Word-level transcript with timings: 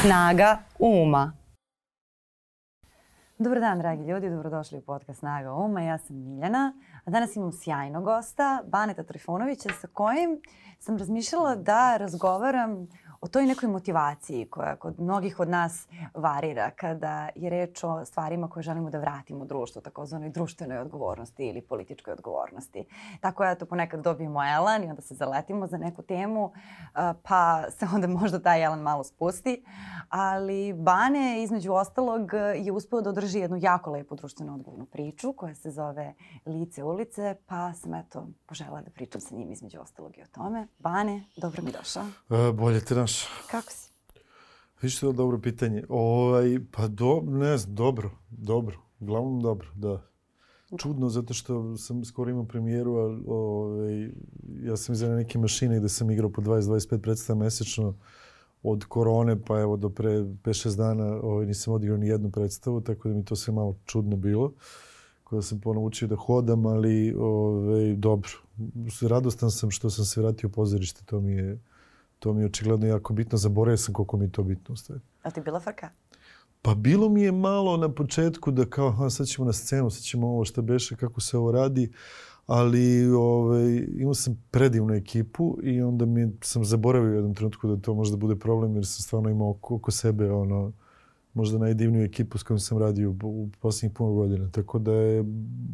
Snaga 0.00 0.58
uma. 0.78 1.32
Dobar 3.38 3.60
dan, 3.60 3.78
dragi 3.78 4.02
ljudi, 4.02 4.30
dobrodošli 4.30 4.78
u 4.78 4.80
podcast 4.80 5.18
Snaga 5.18 5.52
uma. 5.52 5.80
Ja 5.80 5.98
sam 5.98 6.16
Miljana, 6.16 6.72
a 7.04 7.10
danas 7.10 7.36
imam 7.36 7.52
sjajnog 7.52 8.04
gosta, 8.04 8.62
Baneta 8.66 9.02
Trifunovića, 9.02 9.68
sa 9.80 9.88
kojim 9.92 10.40
sam 10.78 10.98
razmišljala 10.98 11.54
da 11.54 11.96
razgovaram 11.96 12.88
o 13.26 13.28
toj 13.28 13.46
nekoj 13.46 13.68
motivaciji 13.68 14.46
koja 14.50 14.76
kod 14.76 15.00
mnogih 15.00 15.40
od 15.40 15.48
nas 15.48 15.88
varira 16.14 16.70
kada 16.70 17.28
je 17.34 17.50
reč 17.50 17.84
o 17.84 18.04
stvarima 18.04 18.48
koje 18.48 18.62
želimo 18.62 18.90
da 18.90 18.98
vratimo 18.98 19.44
društvu, 19.44 19.82
takozvanoj 19.82 20.30
društvenoj 20.30 20.78
odgovornosti 20.78 21.46
ili 21.46 21.60
političkoj 21.60 22.12
odgovornosti. 22.12 22.84
Tako 23.20 23.44
ja 23.44 23.54
to 23.54 23.66
ponekad 23.66 24.00
dobijemo 24.00 24.40
elan 24.56 24.84
i 24.84 24.86
onda 24.86 25.02
se 25.02 25.14
zaletimo 25.14 25.66
za 25.66 25.78
neku 25.78 26.02
temu, 26.02 26.52
pa 27.22 27.64
se 27.70 27.86
onda 27.94 28.06
možda 28.06 28.38
taj 28.38 28.64
elan 28.64 28.80
malo 28.80 29.04
spusti. 29.04 29.64
Ali 30.08 30.72
Bane, 30.72 31.42
između 31.42 31.72
ostalog, 31.72 32.30
je 32.56 32.72
uspeo 32.72 33.00
da 33.00 33.10
održi 33.10 33.38
jednu 33.38 33.58
jako 33.60 33.90
lepu 33.90 34.14
društveno 34.14 34.54
odgovornu 34.54 34.86
priču 34.86 35.32
koja 35.32 35.54
se 35.54 35.70
zove 35.70 36.14
Lice 36.46 36.84
ulice, 36.84 37.36
pa 37.46 37.72
sam 37.72 37.94
eto 37.94 38.26
požela 38.46 38.80
da 38.80 38.90
pričam 38.90 39.20
sa 39.20 39.34
njim 39.34 39.52
između 39.52 39.80
ostalog 39.80 40.18
i 40.18 40.22
o 40.22 40.26
tome. 40.34 40.66
Bane, 40.78 41.22
dobro 41.36 41.62
mi 41.62 41.72
došao. 41.72 42.04
E, 42.30 42.52
bolje 42.52 42.84
te 42.84 42.94
naš. 42.94 43.15
Kako 43.50 43.70
si? 43.70 43.86
Viš 44.82 45.00
to 45.00 45.12
dobro 45.12 45.38
pitanje. 45.38 45.84
Ovaj, 45.88 46.58
pa 46.70 46.88
do, 46.88 47.22
ne 47.26 47.58
znam, 47.58 47.74
dobro, 47.74 48.10
dobro. 48.30 48.76
Uglavnom 49.00 49.40
dobro, 49.40 49.68
da. 49.74 50.02
Čudno 50.78 51.08
zato 51.08 51.34
što 51.34 51.76
sam 51.76 52.04
skoro 52.04 52.30
imao 52.30 52.44
premijeru, 52.44 52.96
a 52.96 53.18
ovaj, 53.26 54.10
ja 54.62 54.76
sam 54.76 54.92
iza 54.92 55.08
neke 55.08 55.38
mašine 55.38 55.78
gde 55.78 55.88
sam 55.88 56.10
igrao 56.10 56.32
po 56.32 56.42
20-25 56.42 56.98
predstava 56.98 57.38
mesečno 57.38 57.94
od 58.62 58.84
korone, 58.84 59.44
pa 59.44 59.60
evo 59.60 59.76
do 59.76 59.90
pre 59.90 60.10
5-6 60.10 60.76
dana 60.76 61.04
ovaj, 61.22 61.46
nisam 61.46 61.74
odigrao 61.74 61.98
ni 61.98 62.08
jednu 62.08 62.30
predstavu, 62.30 62.80
tako 62.80 63.08
da 63.08 63.14
mi 63.14 63.24
to 63.24 63.36
sve 63.36 63.54
malo 63.54 63.76
čudno 63.84 64.16
bilo. 64.16 64.52
Kada 65.24 65.42
sam 65.42 65.60
ponovo 65.60 65.86
učio 65.86 66.08
da 66.08 66.16
hodam, 66.16 66.66
ali 66.66 67.14
ovaj, 67.18 67.94
dobro. 67.94 68.30
Radostan 69.00 69.50
sam 69.50 69.70
što 69.70 69.90
sam 69.90 70.04
se 70.04 70.20
vratio 70.20 70.48
u 70.48 70.52
pozorište, 70.52 71.04
to 71.04 71.20
mi 71.20 71.32
je 71.32 71.60
To 72.18 72.32
mi 72.32 72.42
je 72.42 72.46
očigledno 72.46 72.86
jako 72.86 73.12
bitno. 73.12 73.38
Zaboravio 73.38 73.76
sam 73.76 73.94
koliko 73.94 74.16
mi 74.16 74.24
je 74.24 74.32
to 74.32 74.42
bitno 74.42 74.72
u 74.72 74.76
stvari. 74.76 75.00
A 75.22 75.30
ti 75.30 75.40
bila 75.40 75.60
frka? 75.60 75.90
Pa 76.62 76.74
bilo 76.74 77.08
mi 77.08 77.22
je 77.22 77.32
malo 77.32 77.76
na 77.76 77.92
početku 77.92 78.50
da 78.50 78.64
kao, 78.64 78.88
aha, 78.88 79.10
sad 79.10 79.26
ćemo 79.26 79.46
na 79.46 79.52
scenu, 79.52 79.90
sad 79.90 80.02
ćemo 80.02 80.26
ovo 80.26 80.44
što 80.44 80.62
beše, 80.62 80.96
kako 80.96 81.20
se 81.20 81.38
ovo 81.38 81.52
radi. 81.52 81.92
Ali 82.46 83.06
ovaj, 83.06 83.86
imao 83.96 84.14
sam 84.14 84.44
predivnu 84.50 84.94
ekipu 84.94 85.58
i 85.62 85.82
onda 85.82 86.06
mi 86.06 86.32
sam 86.40 86.64
zaboravio 86.64 87.10
u 87.10 87.14
jednom 87.14 87.34
trenutku 87.34 87.68
da 87.68 87.82
to 87.82 87.94
možda 87.94 88.16
bude 88.16 88.36
problem 88.36 88.74
jer 88.74 88.86
sam 88.86 89.02
stvarno 89.02 89.30
imao 89.30 89.50
oko, 89.50 89.74
oko 89.74 89.90
sebe 89.90 90.30
ono, 90.30 90.72
možda 91.34 91.58
najdivniju 91.58 92.04
ekipu 92.04 92.38
s 92.38 92.42
kojom 92.42 92.58
sam 92.58 92.78
radio 92.78 93.10
u, 93.10 93.16
u 93.22 93.48
posljednjih 93.60 93.96
puno 93.96 94.12
godina. 94.12 94.50
Tako 94.50 94.78
da 94.78 94.92
je, 94.92 95.22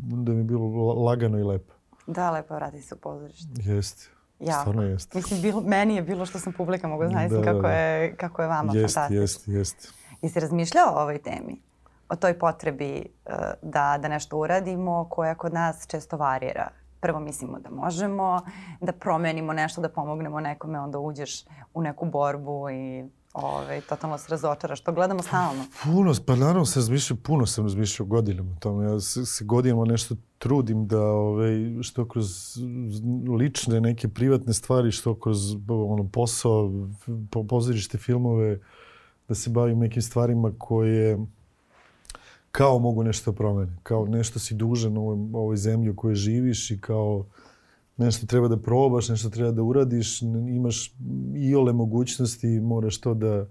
da 0.02 0.32
mi 0.32 0.38
je 0.38 0.44
bilo 0.44 0.94
lagano 0.94 1.38
i 1.38 1.42
lepo. 1.42 1.74
Da, 2.06 2.30
lepo 2.30 2.54
vrati 2.54 2.82
se 2.82 2.94
u 2.94 2.98
pozorište. 2.98 3.62
Jeste. 3.62 4.08
Ja. 4.42 4.60
Stvarno 4.60 4.82
jeste. 4.82 5.18
Mislim, 5.18 5.42
bilo, 5.42 5.60
meni 5.60 5.96
je 5.96 6.02
bilo 6.02 6.26
što 6.26 6.38
sam 6.38 6.52
publika 6.52 6.88
mogu 6.88 7.06
znati 7.08 7.34
da, 7.34 7.42
kako, 7.42 7.62
da. 7.62 7.72
je, 7.72 8.16
kako 8.16 8.42
je 8.42 8.48
vama 8.48 8.72
jest, 8.74 8.94
fantastično. 8.94 9.22
Jeste, 9.22 9.52
jeste. 9.52 9.88
Jesi 10.22 10.40
razmišljao 10.40 10.94
o 10.94 11.02
ovoj 11.02 11.18
temi? 11.18 11.60
O 12.08 12.16
toj 12.16 12.38
potrebi 12.38 13.06
uh, 13.26 13.32
da, 13.62 13.98
da 14.02 14.08
nešto 14.08 14.36
uradimo 14.36 15.06
koja 15.10 15.34
kod 15.34 15.52
nas 15.52 15.86
često 15.86 16.16
varira. 16.16 16.68
Prvo 17.00 17.20
mislimo 17.20 17.58
da 17.58 17.70
možemo, 17.70 18.40
da 18.80 18.92
promenimo 18.92 19.52
nešto, 19.52 19.80
da 19.80 19.88
pomognemo 19.88 20.40
nekome, 20.40 20.80
onda 20.80 20.98
uđeš 20.98 21.44
u 21.74 21.82
neku 21.82 22.06
borbu 22.06 22.70
i 22.70 23.04
Ove, 23.32 23.80
totalno 23.80 24.18
se 24.18 24.26
razočaraš. 24.30 24.80
To 24.80 24.92
gledamo 24.92 25.22
stalno. 25.22 25.64
Puno, 25.82 26.14
pa 26.26 26.36
naravno 26.36 26.66
se 26.66 26.78
razmišljao, 26.78 27.18
puno 27.22 27.46
sam 27.46 27.64
razmišljao 27.64 28.06
godinama 28.06 28.50
o 28.50 28.60
tome. 28.60 28.84
Ja 28.84 29.00
se, 29.00 29.26
se 29.26 29.44
godinama 29.44 29.84
nešto 29.84 30.14
trudim 30.38 30.86
da 30.86 31.02
ovaj, 31.02 31.52
što 31.82 32.08
kroz 32.08 32.56
lične 33.38 33.80
neke 33.80 34.08
privatne 34.08 34.52
stvari, 34.52 34.90
što 34.90 35.20
kroz 35.20 35.38
ono, 35.68 36.08
posao, 36.12 36.72
po, 37.30 37.44
pozorište, 37.44 37.98
filmove, 37.98 38.58
da 39.28 39.34
se 39.34 39.50
bavim 39.50 39.78
nekim 39.78 40.02
stvarima 40.02 40.52
koje 40.58 41.18
kao 42.50 42.78
mogu 42.78 43.02
nešto 43.02 43.32
promene. 43.32 43.76
Kao 43.82 44.06
nešto 44.06 44.38
si 44.38 44.54
dužan 44.54 44.96
u 44.96 45.00
ovoj, 45.00 45.30
ovoj 45.32 45.56
zemlji 45.56 45.90
u 45.90 45.96
kojoj 45.96 46.14
živiš 46.14 46.70
i 46.70 46.80
kao 46.80 47.26
nešto 47.96 48.26
treba 48.26 48.48
da 48.48 48.56
probaš, 48.56 49.08
nešto 49.08 49.30
treba 49.30 49.50
da 49.50 49.62
uradiš, 49.62 50.22
imaš 50.22 50.94
i 51.36 51.54
ole 51.54 51.72
mogućnosti, 51.72 52.60
moraš 52.60 53.00
to 53.00 53.14
da, 53.14 53.46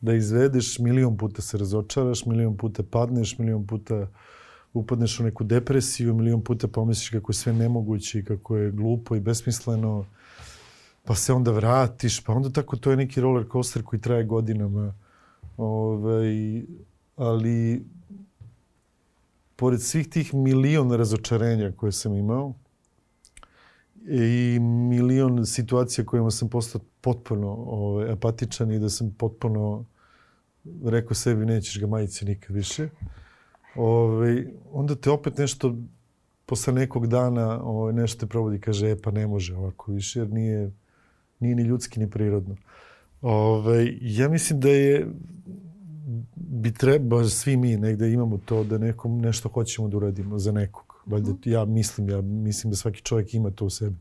da 0.00 0.14
izvedeš, 0.14 0.78
milion 0.78 1.16
puta 1.16 1.42
se 1.42 1.58
razočaraš, 1.58 2.26
milion 2.26 2.56
puta 2.56 2.82
padneš, 2.82 3.38
milion 3.38 3.66
puta 3.66 4.08
upadneš 4.72 5.20
u 5.20 5.24
neku 5.24 5.44
depresiju, 5.44 6.14
milion 6.14 6.44
puta 6.44 6.68
pomisliš 6.68 7.10
kako 7.10 7.30
je 7.30 7.34
sve 7.34 7.52
nemoguće 7.52 8.18
i 8.18 8.24
kako 8.24 8.56
je 8.56 8.70
glupo 8.70 9.16
i 9.16 9.20
besmisleno, 9.20 10.04
pa 11.04 11.14
se 11.14 11.32
onda 11.32 11.50
vratiš, 11.50 12.24
pa 12.24 12.32
onda 12.32 12.50
tako 12.50 12.76
to 12.76 12.90
je 12.90 12.96
neki 12.96 13.20
roller 13.20 13.46
coaster 13.52 13.82
koji 13.82 14.00
traje 14.00 14.24
godinama. 14.24 14.94
Ove, 15.56 16.14
ovaj, 16.14 16.62
ali 17.16 17.84
pored 19.56 19.82
svih 19.82 20.08
tih 20.08 20.34
milion 20.34 20.92
razočarenja 20.92 21.72
koje 21.76 21.92
sam 21.92 22.14
imao, 22.14 22.54
i 24.10 24.58
milion 24.60 25.46
situacija 25.46 26.04
kojima 26.04 26.30
sam 26.30 26.48
postao 26.48 26.80
potpuno 27.00 27.48
ovaj, 27.50 28.10
apatičan 28.10 28.72
i 28.72 28.78
da 28.78 28.88
sam 28.88 29.14
potpuno 29.18 29.84
rekao 30.84 31.14
sebi 31.14 31.46
nećeš 31.46 31.80
ga 31.80 31.86
majice 31.86 32.24
nikad 32.24 32.56
više. 32.56 32.88
Ovaj, 33.76 34.46
onda 34.72 34.94
te 34.94 35.10
opet 35.10 35.38
nešto 35.38 35.76
posle 36.46 36.72
nekog 36.72 37.06
dana 37.06 37.62
ovaj, 37.62 37.92
nešto 37.92 38.20
te 38.20 38.30
provodi 38.30 38.60
kaže 38.60 38.90
e 38.90 38.96
pa 39.02 39.10
ne 39.10 39.26
može 39.26 39.56
ovako 39.56 39.92
više 39.92 40.20
jer 40.20 40.30
nije, 40.30 40.72
nije 41.40 41.54
ni 41.54 41.62
ljudski 41.62 42.00
ni 42.00 42.10
prirodno. 42.10 42.56
Ovaj, 43.22 43.98
ja 44.00 44.28
mislim 44.28 44.60
da 44.60 44.68
je 44.68 45.06
bi 46.36 46.72
treba 46.72 47.24
svi 47.24 47.56
mi 47.56 47.76
negde 47.76 48.12
imamo 48.12 48.38
to 48.38 48.64
da 48.64 48.78
nekom 48.78 49.20
nešto 49.20 49.48
hoćemo 49.48 49.88
da 49.88 49.96
uradimo 49.96 50.38
za 50.38 50.52
nekog. 50.52 50.87
Valjda 51.08 51.32
ja 51.44 51.64
mislim, 51.64 52.08
ja 52.08 52.20
mislim 52.20 52.70
da 52.70 52.76
svaki 52.76 53.02
čovjek 53.02 53.34
ima 53.34 53.50
to 53.50 53.64
u 53.64 53.70
sebi. 53.70 53.96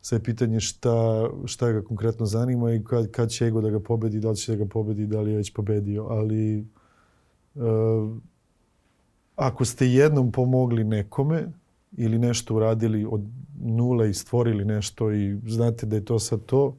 Sve 0.00 0.18
je 0.18 0.22
pitanje 0.22 0.60
šta, 0.60 1.28
šta 1.44 1.72
ga 1.72 1.82
konkretno 1.82 2.26
zanima 2.26 2.72
i 2.72 2.84
kad, 2.84 3.10
kad 3.10 3.30
će 3.30 3.46
ego 3.46 3.60
da 3.60 3.70
ga 3.70 3.80
pobedi, 3.80 4.20
da 4.20 4.30
li 4.30 4.36
će 4.36 4.52
da 4.52 4.64
ga 4.64 4.70
pobedi, 4.70 5.06
da 5.06 5.20
li 5.20 5.30
je 5.30 5.36
već 5.36 5.52
pobedio. 5.52 6.06
Ali 6.10 6.66
uh, 7.54 8.16
ako 9.36 9.64
ste 9.64 9.86
jednom 9.86 10.32
pomogli 10.32 10.84
nekome 10.84 11.48
ili 11.96 12.18
nešto 12.18 12.54
uradili 12.54 13.06
od 13.10 13.20
nule 13.60 14.10
i 14.10 14.14
stvorili 14.14 14.64
nešto 14.64 15.12
i 15.12 15.38
znate 15.46 15.86
da 15.86 15.96
je 15.96 16.04
to 16.04 16.18
sad 16.18 16.44
to, 16.44 16.76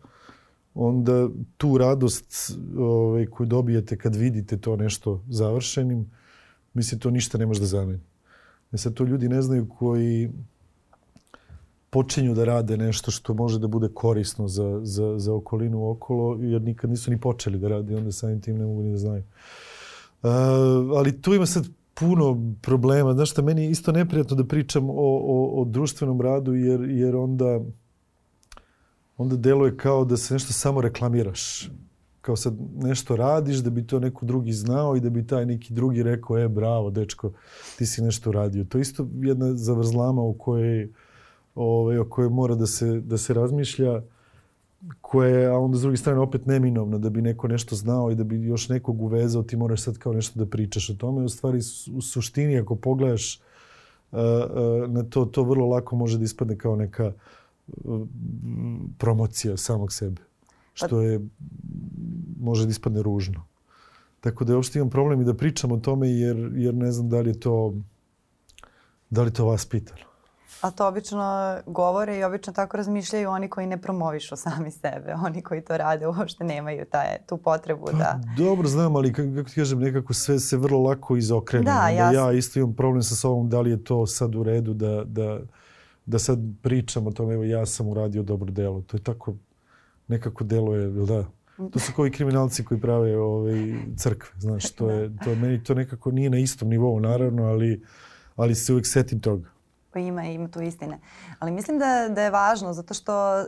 onda 0.73 1.29
tu 1.57 1.77
radost 1.77 2.57
ovaj, 2.77 3.25
koju 3.25 3.47
dobijete 3.47 3.97
kad 3.97 4.15
vidite 4.15 4.57
to 4.57 4.75
nešto 4.75 5.23
završenim, 5.29 6.11
mislim 6.73 6.99
to 6.99 7.11
ništa 7.11 7.37
ne 7.37 7.45
može 7.45 7.59
da 7.59 7.65
zameni. 7.65 8.10
E 8.71 8.77
sad 8.77 8.93
to 8.93 9.03
ljudi 9.03 9.29
ne 9.29 9.41
znaju 9.41 9.67
koji 9.69 10.31
počinju 11.89 12.33
da 12.33 12.43
rade 12.43 12.77
nešto 12.77 13.11
što 13.11 13.33
može 13.33 13.59
da 13.59 13.67
bude 13.67 13.89
korisno 13.93 14.47
za, 14.47 14.79
za, 14.83 15.19
za 15.19 15.33
okolinu 15.33 15.89
okolo, 15.89 16.37
jer 16.41 16.61
nikad 16.61 16.89
nisu 16.89 17.11
ni 17.11 17.19
počeli 17.19 17.59
da 17.59 17.67
rade 17.67 17.93
i 17.93 17.97
onda 17.97 18.11
samim 18.11 18.41
tim 18.41 18.57
ne 18.57 18.65
mogu 18.65 18.81
ni 18.83 18.91
da 18.91 18.97
znaju. 18.97 19.23
Uh, 20.23 20.29
ali 20.97 21.21
tu 21.21 21.33
ima 21.33 21.45
sad 21.45 21.65
puno 21.93 22.53
problema. 22.61 23.13
Znaš 23.13 23.31
šta, 23.31 23.41
meni 23.41 23.63
je 23.63 23.71
isto 23.71 23.91
neprijatno 23.91 24.35
da 24.35 24.47
pričam 24.47 24.89
o, 24.89 24.93
o, 24.93 25.61
o 25.61 25.65
društvenom 25.65 26.21
radu, 26.21 26.53
jer, 26.53 26.81
jer 26.81 27.15
onda 27.15 27.59
onda 29.17 29.35
deluje 29.35 29.77
kao 29.77 30.05
da 30.05 30.17
se 30.17 30.33
nešto 30.33 30.53
samo 30.53 30.81
reklamiraš 30.81 31.69
kao 32.21 32.35
sad 32.35 32.53
nešto 32.75 33.15
radiš 33.15 33.57
da 33.57 33.69
bi 33.69 33.87
to 33.87 33.99
neko 33.99 34.25
drugi 34.25 34.53
znao 34.53 34.95
i 34.95 34.99
da 34.99 35.09
bi 35.09 35.27
taj 35.27 35.45
neki 35.45 35.73
drugi 35.73 36.03
rekao, 36.03 36.37
e, 36.37 36.47
bravo, 36.47 36.89
dečko, 36.89 37.31
ti 37.77 37.85
si 37.85 38.01
nešto 38.01 38.31
radio. 38.31 38.63
To 38.63 38.77
je 38.77 38.81
isto 38.81 39.07
jedna 39.21 39.53
zavrzlama 39.53 40.21
u 40.21 40.33
kojoj, 40.33 40.89
ovaj, 41.55 41.97
o 41.97 42.05
kojoj 42.09 42.29
mora 42.29 42.55
da 42.55 42.67
se, 42.67 42.99
da 42.99 43.17
se 43.17 43.33
razmišlja, 43.33 44.01
koje, 45.01 45.47
a 45.47 45.57
onda 45.57 45.77
s 45.77 45.81
druge 45.81 45.97
strane 45.97 46.19
opet 46.19 46.45
neminovno 46.45 46.99
da 46.99 47.09
bi 47.09 47.21
neko 47.21 47.47
nešto 47.47 47.75
znao 47.75 48.11
i 48.11 48.15
da 48.15 48.23
bi 48.23 48.43
još 48.43 48.69
nekog 48.69 49.01
uvezao, 49.01 49.43
ti 49.43 49.57
moraš 49.57 49.81
sad 49.81 49.97
kao 49.97 50.13
nešto 50.13 50.39
da 50.39 50.45
pričaš 50.45 50.89
o 50.89 50.93
tome. 50.93 51.23
U 51.23 51.29
stvari, 51.29 51.59
u 51.93 52.01
suštini, 52.01 52.59
ako 52.59 52.75
pogledaš 52.75 53.41
uh, 54.11 54.19
uh, 54.19 54.89
na 54.89 55.03
to, 55.03 55.25
to 55.25 55.43
vrlo 55.43 55.67
lako 55.67 55.95
može 55.95 56.17
da 56.17 56.23
ispadne 56.23 56.57
kao 56.57 56.75
neka 56.75 57.13
uh, 57.67 58.07
promocija 58.97 59.57
samog 59.57 59.93
sebe. 59.93 60.30
Pa 60.79 60.87
što 60.87 61.01
je, 61.01 61.19
može 62.39 62.65
da 62.65 62.71
ispadne 62.71 63.01
ružno. 63.01 63.45
Tako 64.19 64.45
da 64.45 64.55
uopšte 64.55 64.79
imam 64.79 64.89
problem 64.89 65.21
i 65.21 65.25
da 65.25 65.33
pričam 65.33 65.71
o 65.71 65.77
tome 65.77 66.09
jer, 66.09 66.51
jer 66.55 66.73
ne 66.73 66.91
znam 66.91 67.09
da 67.09 67.21
li 67.21 67.29
je 67.29 67.39
to, 67.39 67.73
da 69.09 69.21
li 69.21 69.33
to 69.33 69.45
vas 69.45 69.65
pitalo. 69.65 70.11
A 70.61 70.71
to 70.71 70.87
obično 70.87 71.57
govore 71.65 72.17
i 72.17 72.23
obično 72.23 72.53
tako 72.53 72.77
razmišljaju 72.77 73.29
oni 73.29 73.49
koji 73.49 73.67
ne 73.67 73.81
promovišu 73.81 74.35
sami 74.35 74.71
sebe. 74.71 75.15
Oni 75.25 75.41
koji 75.41 75.61
to 75.61 75.77
rade 75.77 76.07
uopšte 76.07 76.43
nemaju 76.43 76.85
taj, 76.91 77.17
tu 77.27 77.37
potrebu 77.37 77.85
pa, 77.85 77.91
da... 77.91 78.19
Dobro, 78.37 78.67
znam, 78.67 78.95
ali 78.95 79.13
kako 79.13 79.49
ti 79.49 79.55
kažem, 79.55 79.79
nekako 79.79 80.13
sve 80.13 80.39
se 80.39 80.57
vrlo 80.57 80.81
lako 80.81 81.17
izokrene. 81.17 81.65
Da, 81.65 81.89
ja... 81.89 82.11
ja 82.11 82.31
isto 82.31 82.59
imam 82.59 82.73
problem 82.73 83.03
sa 83.03 83.15
sobom 83.15 83.49
da 83.49 83.61
li 83.61 83.69
je 83.69 83.83
to 83.83 84.07
sad 84.07 84.35
u 84.35 84.43
redu 84.43 84.73
da, 84.73 85.03
da, 85.05 85.39
da 86.05 86.19
sad 86.19 86.39
pričam 86.61 87.07
o 87.07 87.11
tome, 87.11 87.33
evo 87.33 87.43
ja 87.43 87.65
sam 87.65 87.87
uradio 87.87 88.23
dobro 88.23 88.51
delo. 88.51 88.81
To 88.81 88.97
je 88.97 89.03
tako, 89.03 89.35
nekako 90.11 90.43
delo 90.43 90.75
je, 90.75 90.89
da, 90.89 91.25
To 91.69 91.79
su 91.79 91.91
koji 91.95 92.11
kriminalci 92.11 92.65
koji 92.65 92.81
prave 92.81 93.17
ovaj, 93.17 93.73
crkve, 93.97 94.39
znaš, 94.39 94.71
to 94.71 94.89
je, 94.89 95.11
to 95.23 95.35
meni 95.35 95.63
to 95.63 95.73
nekako 95.73 96.11
nije 96.11 96.29
na 96.29 96.37
istom 96.37 96.69
nivou, 96.69 96.99
naravno, 96.99 97.43
ali, 97.45 97.85
ali 98.35 98.55
se 98.55 98.73
uvek 98.73 98.87
setim 98.87 99.19
toga. 99.19 99.49
Pa 99.91 99.99
ima, 99.99 100.23
ima 100.23 100.47
tu 100.47 100.61
istine. 100.61 100.99
Ali 101.39 101.51
mislim 101.51 101.79
da, 101.79 102.09
da 102.15 102.21
je 102.21 102.29
važno 102.29 102.73
zato 102.73 102.93
što 102.93 103.45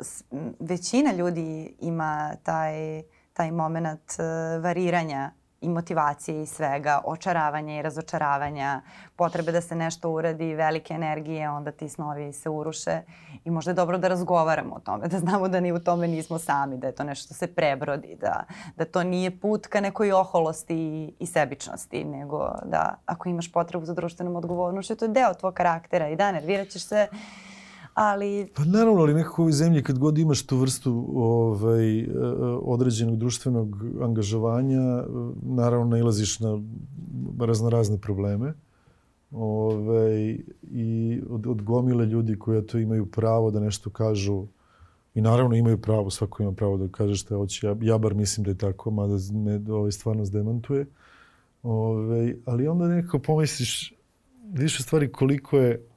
većina 0.60 1.14
ljudi 1.14 1.76
ima 1.80 2.36
taj, 2.44 3.04
taj 3.34 3.52
moment 3.52 4.12
uh, 4.20 4.64
variranja 4.64 5.32
i 5.64 5.70
motivacije 5.70 6.42
i 6.42 6.46
svega, 6.46 7.02
očaravanja 7.06 7.80
i 7.80 7.82
razočaravanja, 7.82 8.82
potrebe 9.16 9.52
da 9.52 9.62
se 9.62 9.76
nešto 9.76 10.10
uradi, 10.10 10.56
velike 10.56 10.94
energije, 10.94 11.50
onda 11.50 11.72
ti 11.72 11.90
snovi 11.90 12.34
se 12.34 12.50
uruše 12.50 13.02
i 13.46 13.52
možda 13.52 13.72
je 13.72 13.76
dobro 13.76 13.98
da 13.98 14.08
razgovaramo 14.08 14.76
o 14.76 14.80
tome, 14.80 15.08
da 15.08 15.20
znamo 15.20 15.48
da 15.48 15.60
ni 15.60 15.72
u 15.72 15.80
tome 15.80 16.08
nismo 16.08 16.40
sami, 16.40 16.78
da 16.78 16.88
je 16.88 16.96
to 16.96 17.04
nešto 17.04 17.26
što 17.26 17.34
se 17.34 17.48
prebrodi, 17.48 18.18
da, 18.22 18.44
da 18.76 18.86
to 18.86 19.04
nije 19.04 19.40
put 19.40 19.68
ka 19.68 19.82
nekoj 19.82 20.12
oholosti 20.12 20.76
i, 20.76 21.14
i 21.20 21.26
sebičnosti, 21.26 22.04
nego 22.04 22.50
da 22.66 22.96
ako 23.06 23.30
imaš 23.30 23.52
potrebu 23.52 23.86
za 23.86 23.94
društvenom 23.94 24.36
odgovornošću, 24.36 24.96
to 24.96 25.06
je 25.06 25.10
deo 25.10 25.34
tvog 25.34 25.54
karaktera 25.54 26.10
i 26.10 26.16
da, 26.16 26.32
nervirat 26.32 26.68
ćeš 26.68 26.84
se 26.84 27.08
ali... 27.94 28.48
Pa 28.56 28.66
naravno, 28.66 29.02
ali 29.02 29.14
nekako 29.14 29.42
u 29.42 29.44
ovoj 29.44 29.54
zemlji 29.54 29.84
kad 29.84 30.00
god 30.00 30.18
imaš 30.18 30.46
tu 30.46 30.58
vrstu 30.58 31.06
ovaj, 31.16 32.00
e, 32.00 32.08
određenog 32.62 33.16
društvenog 33.18 33.86
angažovanja, 34.02 35.04
naravno 35.42 35.86
nailaziš 35.86 36.40
na 36.40 36.62
raznorazne 37.40 37.98
probleme. 37.98 38.54
Ove, 39.32 39.76
ovaj, 39.76 40.40
I 40.62 41.22
od, 41.30 41.48
od 41.48 41.62
gomile 41.62 42.06
ljudi 42.06 42.40
koji 42.40 42.66
to 42.68 42.78
imaju 42.78 43.06
pravo 43.06 43.52
da 43.52 43.60
nešto 43.60 43.90
kažu 43.90 44.46
i 45.16 45.22
naravno 45.22 45.56
imaju 45.56 45.82
pravo, 45.82 46.10
svako 46.10 46.44
ima 46.44 46.52
pravo 46.52 46.78
da 46.78 46.88
kaže 46.88 47.16
šta 47.16 47.36
hoće. 47.36 47.68
Ja, 47.68 47.76
ja 47.82 47.98
bar 47.98 48.14
mislim 48.14 48.44
da 48.44 48.52
je 48.52 48.58
tako, 48.58 48.92
mada 48.92 49.18
me 49.34 49.74
ovaj 49.74 49.92
stvarno 49.92 50.26
zdemantuje. 50.26 50.86
Ove, 51.64 52.06
ovaj, 52.06 52.36
ali 52.46 52.68
onda 52.68 52.88
nekako 52.88 53.20
pomisliš 53.20 53.94
više 54.54 54.84
stvari 54.84 55.12
koliko 55.12 55.58
je 55.58 55.88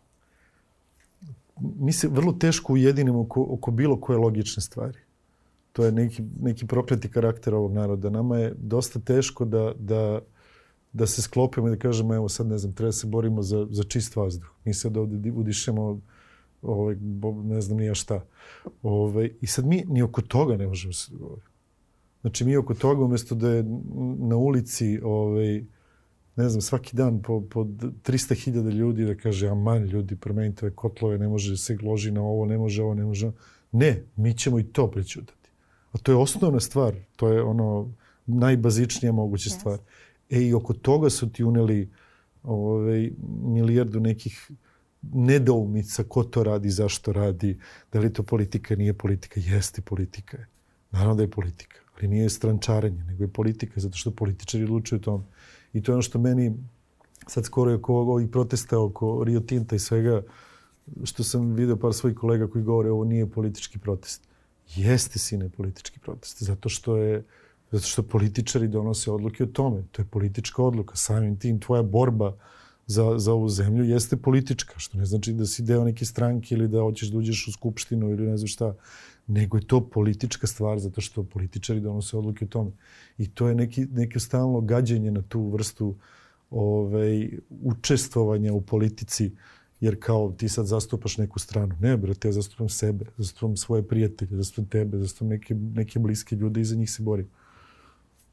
mi 1.60 1.92
se 1.92 2.08
vrlo 2.08 2.32
teško 2.32 2.72
ujedinimo 2.72 3.20
oko, 3.20 3.46
oko 3.50 3.70
bilo 3.70 4.00
koje 4.00 4.18
logične 4.18 4.62
stvari. 4.62 4.98
To 5.72 5.84
je 5.84 5.92
neki, 5.92 6.22
neki 6.40 6.66
prokleti 6.66 7.10
karakter 7.10 7.54
ovog 7.54 7.72
naroda. 7.72 8.10
Nama 8.10 8.38
je 8.38 8.54
dosta 8.58 9.00
teško 9.00 9.44
da, 9.44 9.72
da, 9.78 10.20
da 10.92 11.06
se 11.06 11.22
sklopimo 11.22 11.68
i 11.68 11.70
da 11.70 11.76
kažemo 11.76 12.14
evo 12.14 12.28
sad 12.28 12.46
ne 12.46 12.58
znam, 12.58 12.72
treba 12.72 12.92
se 12.92 13.06
borimo 13.06 13.42
za, 13.42 13.66
za 13.70 13.84
čist 13.84 14.16
vazduh. 14.16 14.50
Mi 14.64 14.74
sad 14.74 14.96
ovde 14.96 15.32
udišemo 15.32 16.00
ovaj, 16.62 16.96
ne 17.44 17.60
znam 17.60 17.78
nija 17.78 17.94
šta. 17.94 18.24
Ovaj, 18.82 19.32
I 19.40 19.46
sad 19.46 19.66
mi 19.66 19.84
ni 19.88 20.02
oko 20.02 20.22
toga 20.22 20.56
ne 20.56 20.66
možemo 20.66 20.92
se 20.92 21.12
dogovoriti. 21.12 21.48
Znači 22.20 22.44
mi 22.44 22.56
oko 22.56 22.74
toga 22.74 23.04
umjesto 23.04 23.34
da 23.34 23.50
je 23.50 23.64
na 24.18 24.36
ulici 24.36 25.00
ovaj, 25.02 25.64
ne 26.36 26.48
znam, 26.48 26.60
svaki 26.60 26.96
dan 26.96 27.22
po, 27.22 27.40
po 27.50 27.64
300.000 27.64 28.70
ljudi 28.70 29.04
da 29.04 29.14
kaže, 29.14 29.48
aman 29.48 29.84
ljudi, 29.84 30.16
promenite 30.16 30.66
ove 30.66 30.74
kotlove, 30.74 31.18
ne 31.18 31.28
može 31.28 31.56
se 31.56 31.78
loži 31.82 32.10
na 32.10 32.22
ovo, 32.22 32.46
ne 32.46 32.58
može 32.58 32.82
ovo, 32.82 32.94
ne 32.94 33.04
može 33.04 33.30
Ne, 33.72 34.02
mi 34.16 34.34
ćemo 34.34 34.58
i 34.58 34.64
to 34.64 34.90
prećutati. 34.90 35.50
A 35.92 35.98
to 35.98 36.12
je 36.12 36.16
osnovna 36.16 36.60
stvar, 36.60 36.94
to 37.16 37.28
je 37.28 37.42
ono 37.42 37.92
najbazičnija 38.26 39.12
moguća 39.12 39.50
yes. 39.50 39.58
stvar. 39.58 39.78
E 40.30 40.40
i 40.40 40.54
oko 40.54 40.72
toga 40.72 41.10
su 41.10 41.32
ti 41.32 41.44
uneli 41.44 41.90
ovaj, 42.42 43.10
milijardu 43.42 44.00
nekih 44.00 44.50
nedoumica 45.02 46.04
ko 46.04 46.24
to 46.24 46.42
radi, 46.42 46.70
zašto 46.70 47.12
radi, 47.12 47.58
da 47.92 48.00
li 48.00 48.12
to 48.12 48.22
politika, 48.22 48.76
nije 48.76 48.94
politika, 48.94 49.40
jeste 49.40 49.82
politika. 49.82 50.38
Naravno 50.90 51.14
da 51.14 51.22
je 51.22 51.30
politika, 51.30 51.80
ali 51.96 52.08
nije 52.08 52.30
strančarenje, 52.30 53.04
nego 53.04 53.24
je 53.24 53.28
politika, 53.28 53.80
zato 53.80 53.96
što 53.96 54.10
političari 54.10 54.64
odlučuju 54.64 54.96
o 54.96 55.02
tome. 55.04 55.24
I 55.72 55.82
to 55.82 55.92
je 55.92 55.94
ono 55.94 56.02
što 56.02 56.18
meni 56.18 56.56
sad 57.26 57.44
skoro 57.44 57.70
je 57.70 57.76
oko 57.76 57.94
ovih 57.94 58.28
protesta 58.28 58.78
oko 58.78 59.24
Rio 59.24 59.40
Tinta 59.40 59.76
i 59.76 59.78
svega, 59.78 60.22
što 61.04 61.24
sam 61.24 61.54
video 61.54 61.76
par 61.76 61.94
svojih 61.94 62.16
kolega 62.16 62.46
koji 62.46 62.64
govore 62.64 62.90
ovo 62.90 63.04
nije 63.04 63.30
politički 63.30 63.78
protest. 63.78 64.28
Jeste 64.76 65.18
sine 65.18 65.48
politički 65.48 66.00
protest, 66.00 66.42
zato 66.42 66.68
što 66.68 66.96
je 66.96 67.24
zato 67.70 67.86
što 67.86 68.02
političari 68.02 68.68
donose 68.68 69.10
odluke 69.10 69.44
o 69.44 69.46
tome. 69.46 69.82
To 69.92 70.02
je 70.02 70.06
politička 70.06 70.62
odluka. 70.62 70.96
Samim 70.96 71.38
tim 71.38 71.60
tvoja 71.60 71.82
borba 71.82 72.36
za, 72.86 73.18
za 73.18 73.32
ovu 73.32 73.48
zemlju 73.48 73.84
jeste 73.84 74.16
politička, 74.16 74.78
što 74.78 74.98
ne 74.98 75.04
znači 75.04 75.32
da 75.32 75.46
si 75.46 75.62
deo 75.62 75.84
neke 75.84 76.04
stranke 76.04 76.54
ili 76.54 76.68
da 76.68 76.80
hoćeš 76.80 77.08
da 77.08 77.18
uđeš 77.18 77.48
u 77.48 77.52
skupštinu 77.52 78.10
ili 78.10 78.26
ne 78.26 78.36
znam 78.36 78.48
šta, 78.48 78.74
nego 79.26 79.56
je 79.56 79.66
to 79.66 79.80
politička 79.90 80.46
stvar 80.46 80.78
zato 80.78 81.00
što 81.00 81.24
političari 81.24 81.80
donose 81.80 82.16
odluke 82.16 82.44
o 82.44 82.48
tome. 82.48 82.70
I 83.18 83.30
to 83.30 83.48
je 83.48 83.54
neki, 83.54 83.86
neki 83.86 84.20
stalno 84.20 84.60
gađenje 84.60 85.10
na 85.10 85.22
tu 85.22 85.48
vrstu 85.48 85.96
ovaj, 86.50 87.30
učestvovanja 87.62 88.52
u 88.52 88.60
politici, 88.60 89.32
jer 89.80 89.96
kao 90.00 90.32
ti 90.32 90.48
sad 90.48 90.66
zastupaš 90.66 91.18
neku 91.18 91.38
stranu. 91.38 91.76
Ne, 91.80 91.96
brate, 91.96 92.28
ja 92.28 92.32
zastupam 92.32 92.68
sebe, 92.68 93.04
zastupam 93.16 93.56
svoje 93.56 93.88
prijatelje, 93.88 94.36
zastupam 94.36 94.68
tebe, 94.68 94.98
zastupam 94.98 95.28
neke, 95.28 95.54
neke 95.54 95.98
bliske 95.98 96.36
ljude 96.36 96.60
i 96.60 96.64
za 96.64 96.76
njih 96.76 96.90
se 96.90 97.02
borim. 97.02 97.28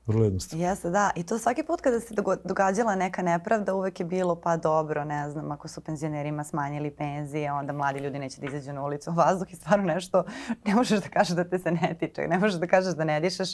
Vrlo 0.07 0.23
jednostavno. 0.23 0.65
Jeste, 0.65 0.89
da. 0.89 1.11
I 1.15 1.23
to 1.23 1.37
svaki 1.39 1.63
put 1.63 1.81
kada 1.81 1.99
se 1.99 2.15
događala 2.43 2.95
neka 2.95 3.21
nepravda, 3.21 3.73
uvek 3.73 3.99
je 3.99 4.05
bilo 4.05 4.35
pa 4.35 4.57
dobro, 4.57 5.03
ne 5.03 5.29
znam, 5.29 5.51
ako 5.51 5.67
su 5.67 5.81
penzionerima 5.81 6.43
smanjili 6.43 6.91
penzije, 6.91 7.51
onda 7.51 7.73
mladi 7.73 7.99
ljudi 7.99 8.19
neće 8.19 8.41
da 8.41 8.47
izađu 8.47 8.73
na 8.73 8.83
ulicu. 8.83 9.11
Vazduh 9.11 9.49
je 9.51 9.55
stvarno 9.55 9.85
nešto, 9.85 10.23
ne 10.65 10.75
možeš 10.75 10.99
da 10.99 11.09
kažeš 11.09 11.35
da 11.35 11.43
te 11.43 11.59
se 11.59 11.71
ne 11.71 11.95
tiče, 11.99 12.27
ne 12.27 12.39
možeš 12.39 12.59
da 12.59 12.67
kažeš 12.67 12.93
da 12.93 13.03
ne 13.03 13.19
dišeš. 13.19 13.49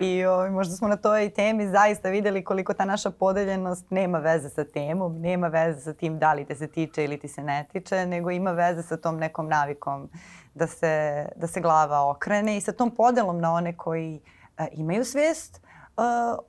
I 0.00 0.24
o, 0.24 0.34
ovaj, 0.34 0.50
možda 0.50 0.76
smo 0.76 0.88
na 0.88 0.96
toj 0.96 1.30
temi 1.30 1.68
zaista 1.68 2.08
videli 2.08 2.44
koliko 2.44 2.74
ta 2.74 2.84
naša 2.84 3.10
podeljenost 3.10 3.90
nema 3.90 4.18
veze 4.18 4.48
sa 4.48 4.64
temom, 4.64 5.20
nema 5.20 5.48
veze 5.48 5.80
sa 5.80 5.92
tim 5.92 6.18
da 6.18 6.32
li 6.32 6.44
te 6.44 6.54
se 6.54 6.66
tiče 6.66 7.04
ili 7.04 7.18
ti 7.18 7.28
se 7.28 7.42
ne 7.42 7.66
tiče, 7.72 8.06
nego 8.06 8.30
ima 8.30 8.52
veze 8.52 8.82
sa 8.82 8.96
tom 8.96 9.16
nekom 9.16 9.48
navikom 9.48 10.10
da 10.54 10.66
se, 10.66 11.26
da 11.36 11.46
se 11.46 11.60
glava 11.60 12.10
okrene 12.10 12.56
i 12.56 12.60
sa 12.60 12.72
tom 12.72 12.90
podelom 12.90 13.40
na 13.40 13.52
one 13.52 13.76
koji 13.76 14.20
a, 14.56 14.66
imaju 14.72 15.04
svest, 15.04 15.65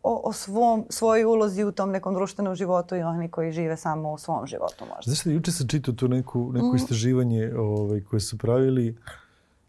o, 0.04 0.22
o 0.30 0.34
svom, 0.34 0.86
svojoj 0.90 1.26
ulozi 1.26 1.64
u 1.64 1.72
tom 1.72 1.92
nekom 1.92 2.14
društvenom 2.14 2.56
životu 2.56 2.96
i 2.96 3.02
oni 3.02 3.30
koji 3.30 3.52
žive 3.52 3.78
samo 3.78 4.12
u 4.12 4.18
svom 4.18 4.48
životu 4.48 4.86
možda. 4.96 5.12
Znaš 5.12 5.24
da 5.24 5.32
juče 5.32 5.52
sam 5.52 5.68
čitao 5.68 5.94
to 5.94 6.08
neku, 6.08 6.52
neko 6.54 6.74
mm. 6.74 6.76
istraživanje 6.76 7.54
ovaj, 7.58 8.02
koje 8.02 8.20
su 8.20 8.38
pravili 8.38 8.98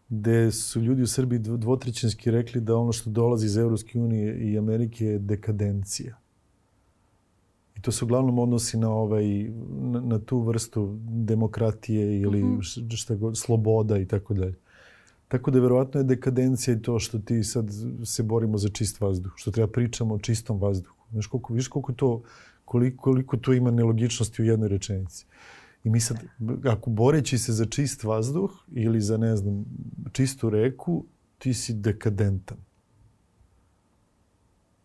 gde 0.09 0.51
su 0.51 0.81
ljudi 0.81 1.01
u 1.01 1.07
Srbiji 1.07 1.39
dvotrećinski 1.39 2.31
rekli 2.31 2.61
da 2.61 2.75
ono 2.75 2.91
što 2.91 3.09
dolazi 3.09 3.45
iz 3.45 3.57
Evropske 3.57 3.99
unije 3.99 4.51
i 4.51 4.57
Amerike 4.57 5.05
je 5.05 5.19
dekadencija. 5.19 6.17
I 7.77 7.81
to 7.81 7.91
se 7.91 8.05
uglavnom 8.05 8.39
odnosi 8.39 8.77
na, 8.77 8.89
ovaj, 8.89 9.25
na, 9.69 10.01
na 10.01 10.19
tu 10.19 10.39
vrstu 10.39 10.97
demokratije 11.01 12.19
ili 12.19 12.43
mm 12.43 12.57
-hmm. 12.57 12.95
šta 12.95 13.15
god, 13.15 13.37
sloboda 13.37 13.97
i 13.97 14.05
tako 14.05 14.33
dalje. 14.33 14.55
Tako 15.29 15.51
da 15.51 15.59
verovatno 15.59 15.99
je 15.99 16.03
dekadencija 16.03 16.73
i 16.73 16.81
to 16.81 16.99
što 16.99 17.19
ti 17.19 17.43
sad 17.43 17.69
se 18.05 18.23
borimo 18.23 18.57
za 18.57 18.69
čist 18.69 19.01
vazduh, 19.01 19.33
što 19.35 19.51
treba 19.51 19.67
pričamo 19.67 20.15
o 20.15 20.19
čistom 20.19 20.59
vazduhu. 20.61 21.05
Znaš 21.11 21.27
koliko, 21.27 21.53
viš 21.53 21.67
koliko 21.67 21.93
to, 21.93 22.21
koliko, 22.65 23.01
koliko 23.01 23.37
to 23.37 23.53
ima 23.53 23.71
nelogičnosti 23.71 24.41
u 24.41 24.45
jednoj 24.45 24.69
rečenici. 24.69 25.25
I 25.83 25.89
mi 25.89 25.99
sad, 25.99 26.17
ako 26.65 26.89
boreći 26.89 27.37
se 27.37 27.53
za 27.53 27.65
čist 27.65 28.03
vazduh 28.03 28.51
ili 28.71 29.01
za, 29.01 29.17
ne 29.17 29.37
znam, 29.37 29.65
čistu 30.11 30.49
reku, 30.49 31.05
ti 31.37 31.53
si 31.53 31.73
dekadentan. 31.73 32.57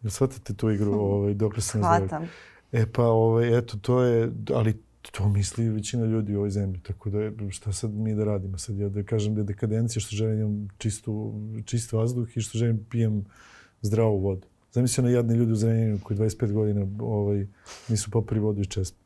Jel 0.02 0.10
shvatate 0.10 0.54
tu 0.54 0.70
igru 0.70 0.92
ovaj, 1.14 1.34
dok 1.34 1.54
sam 1.60 1.80
Shvatam. 1.80 2.28
E 2.72 2.86
pa, 2.92 3.04
ovaj, 3.04 3.58
eto, 3.58 3.76
to 3.76 4.02
je, 4.02 4.32
ali 4.54 4.82
to 5.11 5.28
misli 5.28 5.68
većina 5.68 6.04
ljudi 6.04 6.34
u 6.34 6.38
ovoj 6.38 6.50
zemlji. 6.50 6.80
Tako 6.80 7.11
da 7.11 7.50
šta 7.50 7.73
sad 7.73 7.94
mi 7.94 8.14
da 8.14 8.25
radimo? 8.25 8.58
Sad 8.58 8.78
ja 8.78 8.88
da 8.88 9.02
kažem 9.02 9.34
da 9.34 9.40
je 9.40 9.44
dekadencija 9.44 10.00
što 10.00 10.16
želim 10.16 10.40
imam 10.40 10.68
čistu, 10.78 11.34
čist 11.64 11.92
vazduh 11.92 12.37
i 12.37 12.40
što 12.40 12.58
želim 12.58 12.84
pijem 12.90 13.25
zdravu 13.82 14.18
vodu. 14.20 14.46
Zamisli 14.73 15.04
na 15.04 15.11
jadni 15.11 15.34
ljudi 15.34 15.52
u 15.52 15.56
Zrenjaninu 15.56 15.99
koji 16.02 16.18
25 16.18 16.52
godina 16.52 16.87
ovaj, 16.99 17.46
nisu 17.88 18.11
popili 18.11 18.40
vodu 18.40 18.61
iz 18.61 18.66
čespe. 18.66 18.99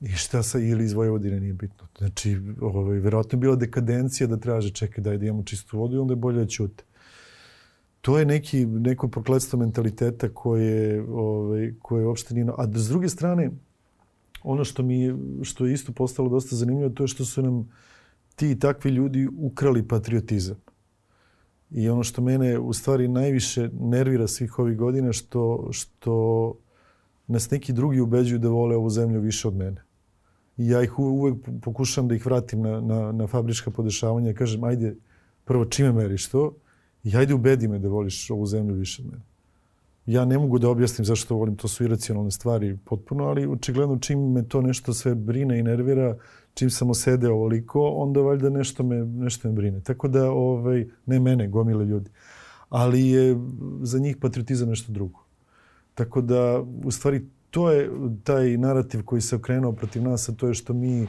I 0.00 0.08
šta 0.08 0.42
sa 0.42 0.58
ili 0.58 0.84
iz 0.84 0.92
Vojvodine 0.92 1.40
nije 1.40 1.52
bitno. 1.52 1.86
Znači, 1.98 2.40
ovaj, 2.60 2.98
verovatno 2.98 3.36
je 3.36 3.40
bila 3.40 3.56
dekadencija 3.56 4.26
da 4.26 4.36
traže 4.36 4.70
čekaj 4.70 5.04
daj 5.04 5.18
da 5.18 5.26
imamo 5.26 5.42
čistu 5.42 5.78
vodu 5.78 5.96
i 5.96 5.98
onda 5.98 6.12
je 6.12 6.16
bolje 6.16 6.38
da 6.38 6.46
ćute. 6.46 6.84
To 8.00 8.18
je 8.18 8.26
neki, 8.26 8.66
neko 8.66 9.08
prokledstvo 9.08 9.58
mentaliteta 9.58 10.28
koje, 10.28 11.04
ovaj, 11.08 11.74
koje 11.82 12.06
uopšte 12.06 12.34
nije... 12.34 12.46
A 12.58 12.66
s 12.74 12.88
druge 12.88 13.08
strane, 13.08 13.50
ono 14.44 14.64
što 14.64 14.82
mi 14.82 15.14
što 15.42 15.66
je 15.66 15.72
isto 15.72 15.92
postalo 15.92 16.28
dosta 16.28 16.56
zanimljivo, 16.56 16.90
to 16.90 17.02
je 17.02 17.08
što 17.08 17.24
su 17.24 17.42
nam 17.42 17.68
ti 18.36 18.50
i 18.50 18.58
takvi 18.58 18.90
ljudi 18.90 19.28
ukrali 19.36 19.88
patriotizam. 19.88 20.56
I 21.70 21.88
ono 21.88 22.02
što 22.02 22.22
mene 22.22 22.58
u 22.58 22.72
stvari 22.72 23.08
najviše 23.08 23.70
nervira 23.80 24.26
svih 24.28 24.58
ovih 24.58 24.76
godina 24.76 25.12
što, 25.12 25.68
što 25.72 26.54
nas 27.26 27.50
neki 27.50 27.72
drugi 27.72 28.00
ubeđuju 28.00 28.38
da 28.38 28.48
vole 28.48 28.76
ovu 28.76 28.90
zemlju 28.90 29.20
više 29.20 29.48
od 29.48 29.54
mene. 29.54 29.82
I 30.56 30.68
ja 30.68 30.82
ih 30.82 30.98
uvek 30.98 31.36
pokušam 31.62 32.08
da 32.08 32.14
ih 32.14 32.26
vratim 32.26 32.60
na, 32.60 32.80
na, 32.80 33.12
na 33.12 33.26
fabrička 33.26 33.70
podešavanja 33.70 34.30
i 34.30 34.34
kažem, 34.34 34.64
ajde, 34.64 34.96
prvo 35.44 35.64
čime 35.64 35.92
meriš 35.92 36.28
to 36.28 36.54
i 37.04 37.16
ajde 37.16 37.34
ubedi 37.34 37.68
me 37.68 37.78
da 37.78 37.88
voliš 37.88 38.30
ovu 38.30 38.46
zemlju 38.46 38.74
više 38.74 39.02
od 39.02 39.08
mene. 39.08 39.33
Ja 40.06 40.24
ne 40.24 40.38
mogu 40.38 40.58
da 40.58 40.68
objasnim 40.68 41.04
zašto 41.04 41.36
volim, 41.36 41.56
to 41.56 41.68
su 41.68 41.84
iracionalne 41.84 42.30
stvari 42.30 42.78
potpuno, 42.84 43.24
ali 43.24 43.46
očigledno 43.46 43.98
čim 43.98 44.32
me 44.32 44.48
to 44.48 44.60
nešto 44.60 44.94
sve 44.94 45.14
brine 45.14 45.58
i 45.58 45.62
nervira, 45.62 46.16
čim 46.54 46.70
sam 46.70 46.90
osedeo 46.90 47.32
ovoliko, 47.32 47.88
onda 47.88 48.20
valjda 48.20 48.50
nešto 48.50 48.82
me, 48.82 49.04
nešto 49.04 49.48
me 49.48 49.54
brine. 49.54 49.80
Tako 49.80 50.08
da, 50.08 50.30
ovaj, 50.30 50.86
ne 51.06 51.20
mene, 51.20 51.48
gomile 51.48 51.84
ljudi. 51.84 52.10
Ali 52.68 53.08
je 53.08 53.36
za 53.82 53.98
njih 53.98 54.16
patriotizam 54.16 54.68
nešto 54.68 54.92
drugo. 54.92 55.24
Tako 55.94 56.20
da, 56.20 56.64
u 56.84 56.90
stvari, 56.90 57.26
to 57.50 57.70
je 57.70 57.90
taj 58.24 58.56
narativ 58.56 59.02
koji 59.04 59.20
se 59.20 59.36
okrenuo 59.36 59.72
protiv 59.72 60.02
nas, 60.02 60.28
a 60.28 60.32
to 60.32 60.48
je 60.48 60.54
što 60.54 60.72
mi 60.72 61.06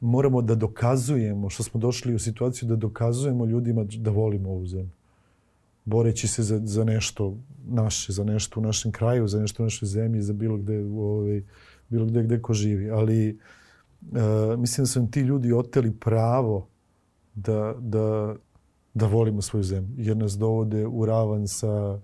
moramo 0.00 0.42
da 0.42 0.54
dokazujemo, 0.54 1.50
što 1.50 1.62
smo 1.62 1.80
došli 1.80 2.14
u 2.14 2.18
situaciju 2.18 2.68
da 2.68 2.76
dokazujemo 2.76 3.46
ljudima 3.46 3.84
da 3.98 4.10
volimo 4.10 4.50
ovu 4.50 4.66
zemlju. 4.66 4.97
Boreći 5.88 6.28
se 6.28 6.42
za, 6.42 6.60
za 6.64 6.84
nešto 6.84 7.36
naše, 7.66 8.12
za 8.12 8.24
nešto 8.24 8.60
u 8.60 8.62
našem 8.62 8.92
kraju, 8.92 9.28
za 9.28 9.40
nešto 9.40 9.62
u 9.62 9.66
našoj 9.66 9.86
zemlji, 9.86 10.22
za 10.22 10.32
bilo 10.32 10.56
gde, 10.56 10.84
ovaj, 10.84 11.42
bilo 11.88 12.06
gde, 12.06 12.22
gde 12.22 12.42
ko 12.42 12.54
živi. 12.54 12.90
Ali 12.90 13.38
uh, 14.00 14.58
mislim 14.58 14.82
da 14.82 14.86
su 14.86 15.08
ti 15.10 15.20
ljudi 15.20 15.52
oteli 15.52 15.92
pravo 15.92 16.68
da, 17.34 17.74
da, 17.80 18.36
da 18.94 19.06
volimo 19.06 19.42
svoju 19.42 19.62
zemlju, 19.62 19.94
jer 19.96 20.16
nas 20.16 20.38
dovode 20.38 20.86
u 20.86 21.06
ravan 21.06 21.48
sa 21.48 22.00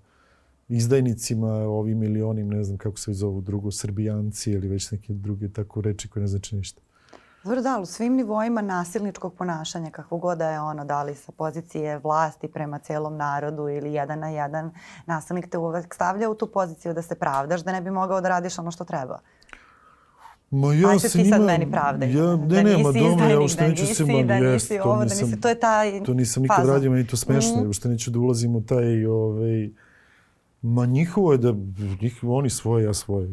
izdajnicima, 0.68 1.52
ovim 1.52 1.98
milionim, 1.98 2.48
ne 2.48 2.64
znam 2.64 2.78
kako 2.78 2.98
se 2.98 3.12
zovu, 3.12 3.40
drugo, 3.40 3.70
srbijanci 3.70 4.52
ili 4.52 4.68
već 4.68 4.90
neke 4.90 5.12
druge 5.12 5.48
tako 5.48 5.80
reči 5.80 6.08
koje 6.08 6.20
ne 6.20 6.26
znači 6.26 6.56
ništa. 6.56 6.82
Dobro, 7.44 7.62
da, 7.62 7.78
u 7.82 7.86
svim 7.86 8.14
nivoima 8.14 8.62
nasilničkog 8.62 9.34
ponašanja, 9.34 9.90
kakvo 9.90 10.18
god 10.18 10.38
da 10.38 10.50
je 10.50 10.60
ono, 10.60 10.84
da 10.84 11.02
li 11.02 11.14
sa 11.14 11.32
pozicije 11.32 11.98
vlasti 11.98 12.48
prema 12.48 12.78
celom 12.78 13.16
narodu 13.16 13.68
ili 13.68 13.92
jedan 13.92 14.18
na 14.18 14.28
jedan, 14.28 14.70
nasilnik 15.06 15.50
te 15.50 15.58
uvek 15.58 15.94
stavlja 15.94 16.30
u 16.30 16.34
tu 16.34 16.46
poziciju 16.46 16.94
da 16.94 17.02
se 17.02 17.14
pravdaš, 17.14 17.60
da 17.60 17.72
ne 17.72 17.80
bi 17.80 17.90
mogao 17.90 18.20
da 18.20 18.28
radiš 18.28 18.58
ono 18.58 18.70
što 18.70 18.84
treba. 18.84 19.18
Ma 20.50 20.74
ja 20.74 20.88
Ajde 20.88 21.08
se 21.08 21.18
ti 21.18 21.24
sad 21.24 21.42
meni 21.42 21.70
pravdaj. 21.70 22.12
Ja, 22.12 22.36
da 22.36 22.62
ne, 22.62 22.62
ne, 22.62 22.78
ma 22.78 22.92
dobro, 22.92 23.26
ja 23.26 23.40
uopšte 23.40 23.62
da 23.62 23.68
neću 23.68 23.86
se 23.86 24.04
nisi, 24.04 24.12
mam, 24.12 24.26
da 24.26 24.34
jest, 24.34 24.72
ovo, 24.84 24.96
da 24.96 25.04
nisam- 25.04 25.28
nisi, 25.28 25.40
to 25.40 25.48
je 25.48 25.60
taj 25.60 26.02
To 26.04 26.14
nisam 26.14 26.42
nikad 26.42 26.56
fazon. 26.56 26.74
radio, 26.74 26.90
meni 26.90 27.06
to 27.06 27.16
smešno, 27.16 27.62
mm. 27.62 27.66
uopšte 27.66 27.88
neću 27.88 28.10
da 28.10 28.18
ulazim 28.18 28.56
u 28.56 28.62
taj, 28.62 29.06
ovaj, 29.06 29.70
ma 30.62 30.86
njihovo 30.86 31.32
je 31.32 31.38
da, 31.38 31.52
njih, 32.00 32.18
oni 32.22 32.50
svoje, 32.50 32.84
ja 32.84 32.94
svoje, 32.94 33.28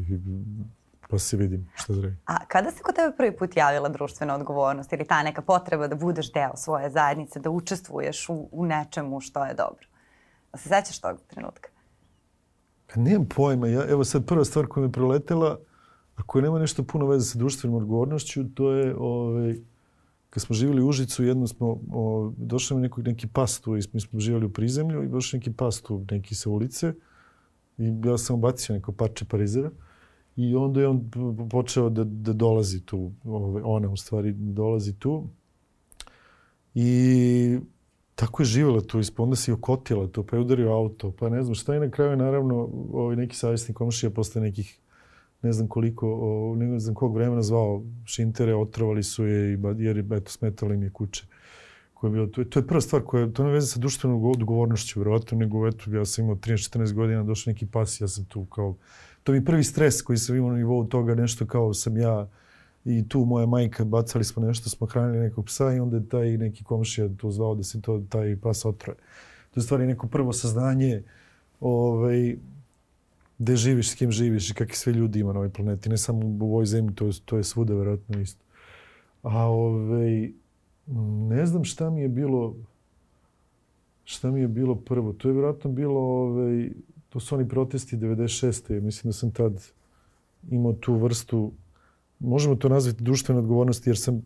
pa 1.12 1.20
se 1.20 1.38
vidim 1.38 1.70
šta 1.76 1.94
da 1.94 2.02
radim. 2.02 2.20
A 2.26 2.46
kada 2.46 2.72
se 2.72 2.84
kod 2.84 2.96
tebe 2.96 3.16
prvi 3.18 3.38
put 3.38 3.58
javila 3.58 3.90
društvena 3.90 4.36
odgovornost 4.36 4.94
ili 4.94 5.06
ta 5.06 5.24
neka 5.24 5.42
potreba 5.42 5.88
da 5.88 5.96
budeš 5.96 6.32
deo 6.34 6.52
svoje 6.56 6.90
zajednice, 6.90 7.40
da 7.40 7.50
učestvuješ 7.50 8.30
u, 8.30 8.50
u 8.52 8.66
nečemu 8.66 9.20
što 9.20 9.46
je 9.46 9.54
dobro? 9.54 9.88
Da 10.52 10.58
se 10.58 10.70
sećaš 10.70 11.00
tog 11.00 11.18
trenutka? 11.28 11.70
Pa 12.94 13.02
nemam 13.02 13.28
pojma, 13.36 13.68
ja, 13.68 13.86
evo 13.90 14.04
sad 14.04 14.26
prva 14.26 14.46
stvar 14.46 14.68
koja 14.68 14.86
me 14.86 14.92
proletela, 14.92 15.60
a 16.16 16.24
koja 16.24 16.42
nema 16.42 16.60
nešto 16.60 16.84
puno 16.84 17.08
veze 17.08 17.26
sa 17.26 17.38
društvenom 17.38 17.78
odgovornošću, 17.78 18.44
to 18.54 18.72
je, 18.72 18.96
ovaj, 18.98 19.56
kad 20.30 20.44
smo 20.44 20.56
živjeli 20.56 20.82
u 20.82 20.88
Užicu, 20.88 21.24
jedno 21.24 21.48
smo, 21.48 21.80
o, 21.94 22.34
došao 22.38 22.78
mi 22.78 22.82
neki, 22.82 23.02
neki 23.02 23.28
pas 23.28 23.60
tu, 23.60 23.72
mi 23.72 24.02
smo 24.02 24.20
živjeli 24.20 24.46
u 24.46 24.54
prizemlju 24.54 25.04
i 25.04 25.08
došao 25.08 25.38
neki 25.38 25.54
pas 25.54 25.82
tu, 25.82 26.06
neki 26.12 26.36
sa 26.36 26.50
ulice, 26.50 26.94
i 27.78 27.94
ja 28.06 28.18
sam 28.18 28.42
bacio 28.42 28.76
neko 28.76 28.92
parče 28.92 29.26
parizera, 29.26 29.72
i 30.36 30.56
onda 30.56 30.82
je 30.82 30.88
on 30.88 31.10
počeo 31.50 31.90
da, 31.90 32.04
da 32.04 32.34
dolazi 32.34 32.86
tu, 32.86 33.12
ona 33.64 33.90
u 33.90 33.98
stvari 33.98 34.32
dolazi 34.32 34.94
tu, 35.00 35.28
i 36.76 37.60
tako 38.16 38.42
je 38.42 38.46
živjela 38.46 38.82
tu, 38.82 39.00
isp- 39.00 39.24
onda 39.24 39.36
se 39.36 39.52
i 39.52 39.54
okotila 39.54 40.08
tu, 40.08 40.24
pa 40.24 40.36
je 40.36 40.42
udario 40.42 40.72
auto, 40.72 41.12
pa 41.12 41.30
ne 41.30 41.44
znam 41.44 41.56
šta 41.56 41.76
i 41.76 41.80
na 41.80 41.92
kraju 41.92 42.12
je 42.12 42.18
naravno 42.18 42.70
ovaj, 42.94 43.16
neki 43.16 43.36
savjesni 43.36 43.74
komšija 43.74 44.10
posle 44.10 44.42
nekih 44.42 44.82
ne 45.42 45.54
znam 45.54 45.68
koliko, 45.68 46.56
ne 46.58 46.80
znam 46.80 46.96
kog 46.96 47.16
vremena 47.16 47.42
zvao 47.42 47.84
šintere, 48.06 48.56
otrovali 48.56 49.04
su 49.04 49.26
je 49.26 49.54
i 49.54 49.58
jer 49.78 49.98
je, 49.98 50.06
eto, 50.12 50.32
smetala 50.32 50.74
im 50.74 50.84
je 50.84 50.90
kuće. 50.90 51.26
Koja 51.94 52.10
je 52.10 52.12
bila, 52.12 52.28
je, 52.38 52.50
to 52.50 52.60
je 52.60 52.68
prva 52.68 52.82
stvar 52.82 53.02
koja, 53.04 53.32
to 53.32 53.44
ne 53.44 53.52
veze 53.52 53.68
sa 53.68 53.80
društvenom 53.80 54.26
odgovornošću, 54.26 55.00
verovatno, 55.00 55.38
nego 55.38 55.68
eto, 55.68 55.92
ja 55.92 56.06
sam 56.06 56.24
imao 56.26 56.36
13-14 56.36 56.94
godina, 56.94 57.24
došao 57.24 57.52
neki 57.52 57.66
pas, 57.66 58.02
ja 58.02 58.08
sam 58.08 58.26
tu 58.26 58.46
kao, 58.46 58.76
to 59.24 59.32
mi 59.32 59.38
je 59.38 59.46
prvi 59.46 59.64
stres 59.64 60.02
koji 60.02 60.18
sam 60.18 60.36
imao 60.36 60.52
na 60.52 60.58
nivou 60.58 60.86
toga, 60.86 61.16
nešto 61.16 61.46
kao 61.46 61.74
sam 61.74 61.98
ja 61.98 62.28
i 62.86 63.10
tu 63.10 63.26
moja 63.26 63.46
majka, 63.46 63.86
bacali 63.86 64.24
smo 64.24 64.46
nešto, 64.46 64.70
smo 64.70 64.88
hranili 64.88 65.20
nekog 65.20 65.46
psa 65.46 65.74
i 65.74 65.80
onda 65.80 65.98
je 65.98 66.10
taj 66.10 66.38
neki 66.38 66.64
komšija 66.64 67.10
tu 67.18 67.32
zvao 67.32 67.56
da 67.56 67.64
se 67.64 67.82
to, 67.82 68.04
taj 68.10 68.38
pas 68.42 68.66
otroje. 68.66 68.98
To 69.54 69.60
je 69.60 69.64
stvari 69.64 69.88
neko 69.88 70.08
prvo 70.08 70.34
saznanje 70.34 71.04
ovaj, 71.60 72.36
gde 73.40 73.56
živiš, 73.56 73.92
s 73.92 73.96
kim 73.96 74.12
živiš 74.12 74.50
i 74.50 74.54
kakvi 74.54 74.76
sve 74.76 74.94
ljudi 74.94 75.20
ima 75.20 75.34
na 75.34 75.40
ovoj 75.40 75.50
planeti. 75.50 75.90
Ne 75.90 75.98
samo 75.98 76.22
u 76.26 76.54
ovoj 76.54 76.66
zemlji, 76.66 76.96
to 76.96 77.06
je, 77.06 77.14
to 77.26 77.38
je 77.38 77.44
svuda 77.44 77.74
verovatno 77.74 78.20
isto. 78.20 78.44
A 79.24 79.46
ovaj, 79.46 80.32
ne 81.30 81.46
znam 81.46 81.64
šta 81.64 81.90
mi 81.90 82.02
je 82.02 82.08
bilo 82.08 82.56
šta 84.12 84.32
mi 84.32 84.40
je 84.40 84.48
bilo 84.48 84.76
prvo. 84.76 85.14
To 85.14 85.28
je 85.28 85.34
vjerojatno 85.34 85.72
bilo, 85.72 86.00
ovaj, 86.00 86.70
to 87.10 87.20
su 87.20 87.36
oni 87.36 87.48
protesti 87.48 87.98
96. 87.98 88.82
Mislim 88.82 89.10
da 89.10 89.14
sam 89.14 89.32
tad 89.32 89.64
imao 90.50 90.74
tu 90.74 90.96
vrstu, 90.96 91.52
možemo 92.20 92.56
to 92.56 92.70
nazvati 92.70 93.04
društvene 93.04 93.40
odgovornosti, 93.40 93.90
jer 93.90 93.98
sam 93.98 94.22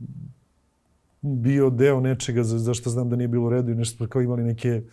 bio 1.21 1.69
deo 1.69 1.99
nečega 1.99 2.43
za, 2.43 2.59
za 2.59 2.73
što 2.73 2.89
znam 2.89 3.09
da 3.09 3.15
nije 3.15 3.27
bilo 3.27 3.45
u 3.45 3.49
redu 3.49 3.71
i 3.71 3.75
nešto 3.75 3.97
smo 3.97 4.07
kao 4.07 4.21
imali 4.21 4.43
neke 4.43 4.83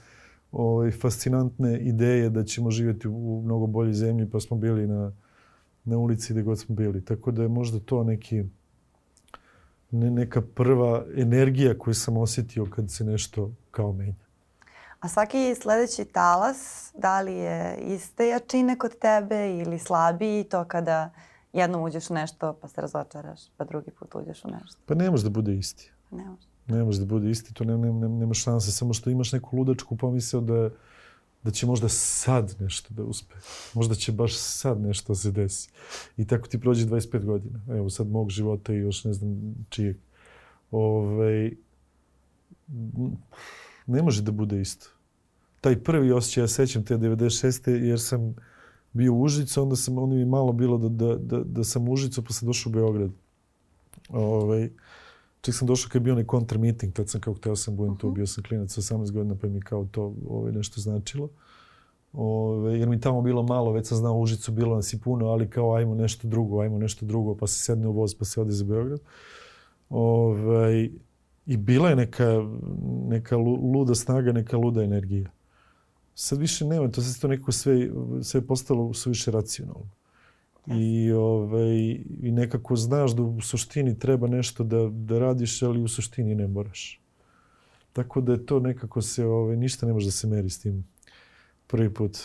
ovaj, 0.53 0.91
fascinantne 0.91 1.79
ideje 1.81 2.31
da 2.31 2.45
ćemo 2.45 2.71
živjeti 2.71 3.09
u, 3.09 3.43
mnogo 3.45 3.67
boljoj 3.67 3.95
zemlji, 3.95 4.31
pa 4.31 4.41
smo 4.41 4.57
bili 4.57 4.87
na, 4.87 5.13
na 5.85 5.99
ulici 5.99 6.33
gde 6.33 6.43
god 6.43 6.59
smo 6.59 6.75
bili. 6.75 7.05
Tako 7.05 7.31
da 7.31 7.43
je 7.43 7.49
možda 7.49 7.81
to 7.81 8.05
neki 8.05 8.45
ne, 9.91 10.11
neka 10.11 10.41
prva 10.41 11.05
energija 11.17 11.79
koju 11.79 11.95
sam 11.95 12.17
osjetio 12.17 12.67
kad 12.67 12.91
se 12.91 13.05
nešto 13.05 13.53
kao 13.71 13.93
menja. 13.93 14.22
A 15.03 15.09
svaki 15.09 15.55
sledeći 15.61 16.05
talas, 16.05 16.91
da 16.99 17.21
li 17.21 17.33
je 17.33 17.77
iste 17.77 18.29
jačine 18.29 18.79
kod 18.79 18.99
tebe 18.99 19.59
ili 19.59 19.79
slabiji 19.79 20.45
to 20.45 20.65
kada 20.65 21.11
jednom 21.53 21.83
uđeš 21.83 22.11
u 22.11 22.15
nešto 22.15 22.59
pa 22.61 22.69
se 22.69 22.81
razočaraš, 22.81 23.41
pa 23.57 23.65
drugi 23.65 23.91
put 23.91 24.15
uđeš 24.15 24.45
u 24.45 24.49
nešto? 24.49 24.81
Pa 24.87 24.95
ne 24.95 25.11
može 25.11 25.25
da 25.25 25.31
bude 25.31 25.55
isti. 25.55 25.93
Ne 26.11 26.25
može. 26.25 26.47
Ne 26.67 26.85
može 26.85 27.01
da 27.01 27.07
bude 27.07 27.31
isti, 27.31 27.55
to 27.55 27.65
ne, 27.65 27.79
ne, 27.79 27.93
ne, 27.93 28.09
nema 28.09 28.35
šanse. 28.35 28.73
Samo 28.73 28.95
što 28.95 29.11
imaš 29.11 29.33
neku 29.33 29.57
ludačku 29.57 29.97
pomisao 29.97 30.41
da, 30.41 30.71
da 31.43 31.51
će 31.51 31.67
možda 31.67 31.89
sad 31.89 32.55
nešto 32.59 32.95
da 32.95 33.03
uspe. 33.03 33.35
Možda 33.75 33.95
će 33.95 34.13
baš 34.13 34.37
sad 34.39 34.81
nešto 34.81 35.13
da 35.13 35.15
se 35.15 35.31
desi. 35.31 35.71
I 36.17 36.27
tako 36.27 36.49
ti 36.49 36.61
prođe 36.61 36.87
25 36.87 37.25
godina. 37.25 37.61
Evo 37.69 37.91
sad 37.91 38.07
mog 38.07 38.31
života 38.31 38.73
i 38.73 38.77
još 38.77 39.05
ne 39.05 39.13
znam 39.13 39.55
čijeg. 39.69 39.97
Ove, 40.71 41.51
ne 43.87 44.03
može 44.03 44.23
da 44.23 44.33
bude 44.33 44.61
isto. 44.61 44.87
Taj 45.61 45.83
prvi 45.83 46.13
osjećaj, 46.13 46.43
ja 46.43 46.49
sećam 46.49 46.85
te 46.85 46.97
96. 46.97 47.71
jer 47.71 48.01
sam 48.01 48.35
bio 48.93 49.15
u 49.15 49.23
Užicu, 49.23 49.63
onda 49.63 49.77
sam, 49.77 49.99
onda 49.99 50.17
mi 50.17 50.25
malo 50.25 50.53
bilo 50.53 50.79
da, 50.79 50.89
da, 50.89 51.17
da, 51.17 51.45
da 51.45 51.65
sam 51.65 51.89
u 51.89 51.93
Užicu, 51.93 52.25
pa 52.25 52.33
sam 52.33 52.47
došao 52.47 52.71
u 52.71 52.73
Beograd. 52.73 53.11
Ove, 54.09 54.71
čak 55.41 55.55
sam 55.55 55.69
došao 55.69 55.89
kad 55.89 56.03
je 56.03 56.05
bio 56.05 56.13
onaj 56.13 56.25
kontra 56.25 56.59
meeting, 56.59 56.93
tad 56.93 57.09
sam 57.09 57.21
kao 57.21 57.35
hteo 57.35 57.57
sam 57.57 57.77
budem 57.77 57.97
tu, 57.97 58.11
bio 58.11 58.27
sam 58.27 58.45
klinac 58.45 58.79
18 58.79 59.11
godina, 59.11 59.37
pa 59.41 59.49
mi 59.49 59.61
kao 59.61 59.85
to 59.85 60.15
ovaj, 60.29 60.53
nešto 60.53 60.81
značilo. 60.81 61.29
Ove, 62.13 62.79
jer 62.79 62.89
mi 62.89 63.01
tamo 63.01 63.23
bilo 63.23 63.43
malo, 63.43 63.73
već 63.73 63.87
sam 63.87 63.99
znao 63.99 64.19
Užicu, 64.19 64.53
bilo 64.53 64.77
nas 64.77 64.93
i 64.93 65.01
puno, 65.01 65.27
ali 65.27 65.51
kao 65.51 65.75
ajmo 65.75 65.95
nešto 65.95 66.29
drugo, 66.29 66.61
ajmo 66.61 66.79
nešto 66.79 67.07
drugo, 67.07 67.37
pa 67.37 67.47
se 67.47 67.59
sedne 67.59 67.89
u 67.89 67.93
voz, 67.93 68.15
pa 68.15 68.25
se 68.25 68.41
ode 68.41 68.53
za 68.53 68.65
Beograd. 68.65 69.01
Ove, 69.91 70.89
I 71.47 71.57
bila 71.57 71.89
je 71.91 71.97
neka, 71.97 72.27
neka 73.09 73.37
lu- 73.37 73.73
luda 73.73 73.95
snaga, 73.95 74.33
neka 74.33 74.57
luda 74.57 74.83
energija. 74.83 75.31
Sad 76.15 76.39
više 76.39 76.65
nema, 76.65 76.89
to 76.91 77.03
se 77.03 77.21
to 77.21 77.29
nekako 77.29 77.53
sve, 77.53 77.89
sve 78.23 78.41
je 78.41 78.47
postalo 78.47 78.95
suviše 78.95 79.31
racionalno. 79.31 79.89
I, 80.67 81.13
ovaj, 81.13 81.77
I 82.23 82.31
nekako 82.33 82.77
znaš 82.77 83.13
da 83.13 83.23
u 83.23 83.41
suštini 83.41 83.99
treba 83.99 84.27
nešto 84.29 84.65
da, 84.65 84.89
da 84.93 85.19
radiš, 85.19 85.63
ali 85.63 85.83
u 85.83 85.89
suštini 85.89 86.35
ne 86.35 86.49
moraš. 86.49 87.01
Tako 87.93 88.21
da 88.21 88.33
je 88.33 88.47
to 88.47 88.61
nekako 88.61 89.03
se, 89.03 89.25
ovaj, 89.27 89.57
ništa 89.57 89.87
ne 89.87 89.93
može 89.93 90.07
da 90.07 90.13
se 90.13 90.27
meri 90.27 90.51
s 90.51 90.61
tim 90.61 90.85
prvi 91.67 91.95
put. 91.95 92.19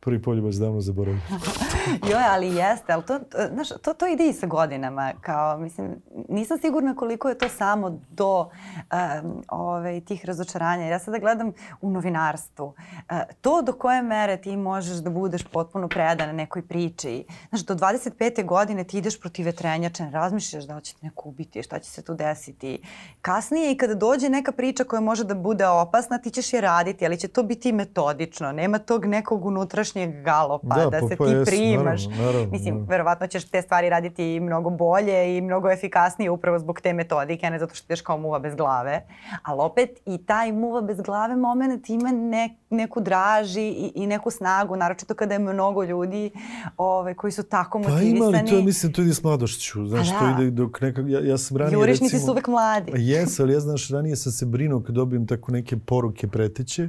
prvi 0.00 0.22
poljubac 0.22 0.54
davno 0.54 0.80
zaboravio. 0.80 1.20
Joj, 2.10 2.24
ali 2.30 2.54
jeste, 2.54 2.92
ali 2.92 3.02
to, 3.02 3.18
znaš, 3.52 3.68
to, 3.68 3.94
to 3.94 4.06
ide 4.06 4.28
i 4.28 4.32
sa 4.32 4.46
godinama. 4.46 5.12
Kao, 5.20 5.58
mislim, 5.58 6.02
nisam 6.28 6.58
sigurna 6.58 6.94
koliko 6.94 7.28
je 7.28 7.38
to 7.38 7.48
samo 7.48 8.00
do 8.10 8.40
um, 8.40 9.42
ove, 9.48 10.00
tih 10.00 10.24
razočaranja. 10.24 10.86
Ja 10.86 10.98
sada 10.98 11.18
gledam 11.18 11.52
u 11.80 11.90
novinarstvu. 11.90 12.66
Uh, 12.66 13.16
to 13.40 13.62
do 13.62 13.72
koje 13.72 14.02
mere 14.02 14.36
ti 14.36 14.56
možeš 14.56 14.96
da 14.96 15.10
budeš 15.10 15.44
potpuno 15.44 15.88
predan 15.88 16.36
nekoj 16.36 16.62
priči. 16.62 17.24
Znaš, 17.48 17.62
do 17.62 17.74
25. 17.74 18.44
godine 18.44 18.84
ti 18.84 18.98
ideš 18.98 19.20
protiv 19.20 19.46
vetrenjača, 19.46 20.04
ne 20.04 20.10
razmišljaš 20.10 20.64
da 20.64 20.80
će 20.80 20.94
te 20.94 21.06
neko 21.06 21.28
ubiti, 21.28 21.62
šta 21.62 21.78
će 21.78 21.90
se 21.90 22.02
tu 22.02 22.14
desiti. 22.14 22.82
Kasnije 23.22 23.72
i 23.72 23.76
kada 23.76 23.94
dođe 23.94 24.28
neka 24.28 24.52
priča 24.52 24.84
koja 24.84 25.00
može 25.00 25.24
da 25.24 25.34
bude 25.34 25.66
opasna, 25.66 26.18
ti 26.18 26.30
ćeš 26.30 26.52
je 26.52 26.60
raditi, 26.60 27.06
ali 27.06 27.18
će 27.18 27.28
to 27.28 27.42
biti 27.42 27.72
metodično. 27.72 28.52
Nema 28.52 28.78
tog 28.78 29.04
nekog 29.04 29.44
unutrašnjeg 29.46 30.22
galopa 30.22 30.74
da, 30.74 30.90
da 30.90 31.00
pa, 31.00 31.08
se 31.08 31.16
pa, 31.16 31.24
ti 31.24 31.30
jes, 31.30 31.48
primaš. 31.76 32.06
Naravno, 32.06 32.24
naravno, 32.24 32.52
Mislim, 32.52 32.74
naravno. 32.74 32.90
verovatno 32.90 33.26
ćeš 33.26 33.44
te 33.44 33.62
stvari 33.62 33.88
raditi 33.88 34.40
mnogo 34.40 34.70
bolje 34.70 35.36
i 35.36 35.40
mnogo 35.40 35.70
efikasnije 35.70 36.30
upravo 36.30 36.58
zbog 36.58 36.80
te 36.80 36.92
metodike, 36.92 37.46
a 37.46 37.50
ne 37.50 37.58
zato 37.58 37.74
što 37.74 37.84
ideš 37.86 38.00
kao 38.00 38.18
muva 38.18 38.38
bez 38.38 38.54
glave. 38.54 39.02
Ali 39.42 39.60
opet 39.60 39.90
i 40.06 40.18
taj 40.18 40.52
muva 40.52 40.80
bez 40.80 41.00
glave 41.00 41.36
moment 41.36 41.90
ima 41.90 42.12
ne, 42.12 42.56
neku 42.70 43.00
draži 43.00 43.62
i, 43.62 43.92
i 43.94 44.06
neku 44.06 44.30
snagu, 44.30 44.76
naročito 44.76 45.14
kada 45.14 45.34
je 45.34 45.38
mnogo 45.38 45.84
ljudi 45.84 46.30
ove, 46.76 47.14
koji 47.14 47.32
su 47.32 47.42
tako 47.42 47.78
motivisani. 47.78 48.20
Pa 48.20 48.26
ima 48.26 48.38
li 48.42 48.50
to, 48.50 48.62
mislim, 48.62 48.92
to 48.92 49.02
ide 49.02 49.14
s 49.14 49.22
mladošću. 49.22 49.86
Znaš, 49.86 50.10
da. 50.10 50.18
to 50.18 50.42
ide 50.42 50.50
dok 50.50 50.80
neka, 50.80 51.02
ja, 51.06 51.20
ja 51.20 51.38
sam 51.38 51.56
ranije 51.56 51.74
Jurišnici 51.74 52.14
recimo... 52.14 52.26
su 52.26 52.32
uvek 52.32 52.46
mladi. 52.46 52.92
Jes, 52.96 53.40
ali 53.40 53.52
ja 53.52 53.60
znaš, 53.60 53.88
ranije 53.88 54.16
sam 54.16 54.32
se 54.32 54.46
brinuo 54.46 54.80
kad 54.80 54.94
dobijem 54.94 55.26
tako 55.26 55.52
neke 55.52 55.76
poruke 55.76 56.28
preteće. 56.28 56.88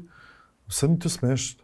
Sad 0.67 0.89
mi 0.89 0.99
to 0.99 1.09
smešno. 1.09 1.63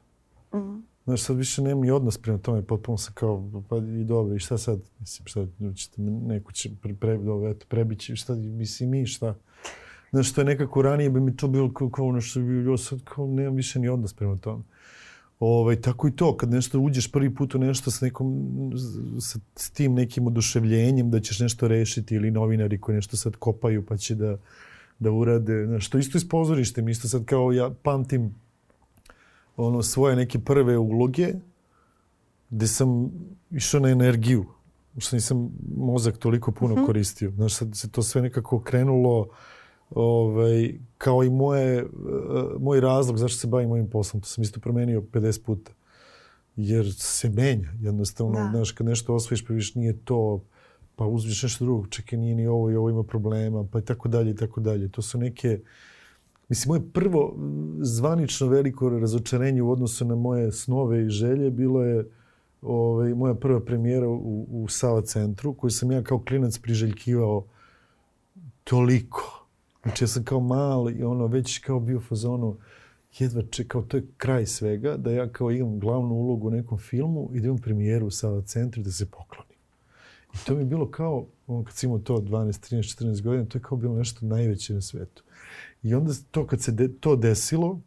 Mm 0.53 0.57
-hmm. 0.57 0.88
Znaš, 1.09 1.21
sad 1.21 1.37
više 1.37 1.61
nemam 1.61 1.81
ni 1.83 1.91
odnos 1.91 2.17
prema 2.17 2.37
tome, 2.37 2.61
potpuno 2.61 2.97
sam 2.97 3.13
kao, 3.13 3.63
pa 3.69 3.77
i 3.77 4.03
dobro, 4.03 4.35
i 4.35 4.39
šta 4.39 4.57
sad, 4.57 4.79
mislim, 4.99 5.27
šta, 5.27 5.45
ćete, 5.75 6.01
neko 6.01 6.51
će 6.51 6.69
pre, 6.81 6.93
pre, 6.93 7.17
dobro, 7.17 7.49
eto, 7.49 7.65
prebići, 7.69 8.15
šta, 8.15 8.35
mislim, 8.35 8.89
mi, 8.89 9.05
šta. 9.05 9.35
Znaš, 10.11 10.33
to 10.33 10.41
je 10.41 10.45
nekako 10.45 10.81
ranije 10.81 11.09
bi 11.09 11.19
mi 11.19 11.37
to 11.37 11.47
bilo 11.47 11.73
kao, 11.73 11.89
kao 11.89 12.07
ono 12.07 12.21
što 12.21 12.39
bi 12.39 12.63
bilo, 12.63 12.77
sad 12.77 13.03
kao 13.03 13.27
nemam 13.27 13.55
više 13.55 13.79
ni 13.79 13.89
odnos 13.89 14.13
prema 14.13 14.37
tome. 14.37 14.63
Ovaj, 15.39 15.81
tako 15.81 16.07
i 16.07 16.11
to, 16.11 16.37
kad 16.37 16.49
nešto 16.49 16.79
uđeš 16.79 17.11
prvi 17.11 17.35
put 17.35 17.55
u 17.55 17.59
nešto 17.59 17.91
s, 17.91 18.01
nekom, 18.01 18.49
sa, 19.19 19.39
tim 19.73 19.93
nekim 19.93 20.27
oduševljenjem 20.27 21.11
da 21.11 21.19
ćeš 21.19 21.39
nešto 21.39 21.67
rešiti 21.67 22.15
ili 22.15 22.31
novinari 22.31 22.81
koji 22.81 22.95
nešto 22.95 23.17
sad 23.17 23.35
kopaju 23.35 23.85
pa 23.85 23.97
će 23.97 24.15
da, 24.15 24.37
da 24.99 25.11
urade. 25.11 25.65
Znaš, 25.65 25.89
to 25.89 25.97
isto 25.97 26.17
iz 26.17 26.29
pozorištem, 26.29 26.89
isto 26.89 27.07
sad 27.07 27.25
kao 27.25 27.51
ja 27.51 27.69
pamtim 27.83 28.35
ono 29.59 29.83
svoje 29.83 30.15
neke 30.15 30.39
prve 30.39 30.77
uloge 30.77 31.33
gde 32.49 32.67
sam 32.67 33.11
išao 33.51 33.79
na 33.79 33.89
energiju. 33.89 34.45
Što 34.97 35.15
nisam 35.15 35.51
mozak 35.75 36.17
toliko 36.17 36.51
puno 36.51 36.75
mm 36.75 36.77
-hmm. 36.77 36.85
koristio. 36.85 37.31
Znaš, 37.31 37.55
sad 37.55 37.75
se 37.75 37.91
to 37.91 38.03
sve 38.03 38.21
nekako 38.21 38.59
krenulo 38.59 39.27
ovaj, 39.89 40.73
kao 40.97 41.23
i 41.23 41.29
moje, 41.29 41.85
uh, 41.85 42.61
moj 42.61 42.79
razlog 42.79 43.17
zašto 43.17 43.37
se 43.39 43.47
bavim 43.47 43.69
mojim 43.69 43.89
poslom. 43.89 44.21
To 44.21 44.27
sam 44.27 44.41
isto 44.41 44.59
promenio 44.59 45.01
50 45.01 45.43
puta. 45.45 45.71
Jer 46.55 46.93
se 46.93 47.29
menja. 47.29 47.73
Jednostavno, 47.81 48.39
da. 48.39 48.49
znaš, 48.51 48.71
kad 48.71 48.87
nešto 48.87 49.15
osvojiš 49.15 49.45
pa 49.45 49.53
viš 49.53 49.75
nije 49.75 49.97
to, 49.97 50.43
pa 50.95 51.05
uzmiš 51.05 51.43
nešto 51.43 51.65
drugo, 51.65 51.87
čekaj, 51.87 52.19
nije 52.19 52.35
ni 52.35 52.47
ovo 52.47 52.71
i 52.71 52.75
ovo 52.75 52.89
ima 52.89 53.03
problema, 53.03 53.67
pa 53.71 53.79
i 53.79 53.81
tako 53.81 54.09
dalje 54.09 54.31
i 54.31 54.35
tako 54.35 54.61
dalje. 54.61 54.89
To 54.89 55.01
su 55.01 55.17
neke... 55.17 55.59
Mislim, 56.49 56.69
moje 56.69 56.91
prvo 56.93 57.35
zvanično 57.81 58.47
veliko 58.47 58.89
razočarenje 58.89 59.61
u 59.61 59.71
odnosu 59.71 60.05
na 60.05 60.15
moje 60.15 60.51
snove 60.51 61.05
i 61.05 61.09
želje 61.09 61.49
bilo 61.51 61.83
je 61.83 62.09
ovaj, 62.61 63.13
moja 63.13 63.33
prva 63.33 63.59
premijera 63.59 64.07
u, 64.07 64.47
u 64.51 64.67
Sava 64.67 65.01
centru, 65.01 65.53
koju 65.53 65.71
sam 65.71 65.91
ja 65.91 66.03
kao 66.03 66.19
klinac 66.19 66.57
priželjkivao 66.57 67.45
toliko 68.63 69.39
Znači 69.83 70.03
ja 70.03 70.07
sam 70.07 70.23
kao 70.23 70.39
mali 70.39 70.93
i 70.93 71.03
ono 71.03 71.27
već 71.27 71.57
kao 71.57 71.79
bio 71.79 71.99
fazonu 71.99 72.57
jedva 73.19 73.41
čekao, 73.51 73.81
to 73.81 73.97
je 73.97 74.07
kraj 74.17 74.45
svega, 74.45 74.97
da 74.97 75.11
ja 75.11 75.29
kao 75.29 75.51
imam 75.51 75.79
glavnu 75.79 76.15
ulogu 76.15 76.47
u 76.47 76.51
nekom 76.51 76.77
filmu 76.77 77.29
i 77.33 77.39
da 77.39 77.47
imam 77.47 77.57
premijeru 77.57 78.07
u 78.07 78.11
Sava 78.11 78.41
centru 78.41 78.83
da 78.83 78.91
se 78.91 79.05
poklonim. 79.05 79.57
I 80.33 80.37
to 80.45 80.55
mi 80.55 80.61
je 80.61 80.65
bilo 80.65 80.91
kao, 80.91 81.25
on 81.47 81.63
kad 81.63 81.75
sam 81.75 81.89
imao 81.89 81.99
to 81.99 82.17
12, 82.17 82.73
13, 82.73 83.03
14 83.03 83.21
godina, 83.21 83.45
to 83.45 83.57
je 83.57 83.61
kao 83.61 83.77
bilo 83.77 83.95
nešto 83.95 84.25
najveće 84.25 84.73
na 84.73 84.81
svetu. 84.81 85.23
I 85.83 85.93
onda 85.95 86.13
to 86.31 86.47
kad 86.47 86.61
se 86.61 86.71
de, 86.71 86.87
to 86.99 87.15
desilo, 87.15 87.81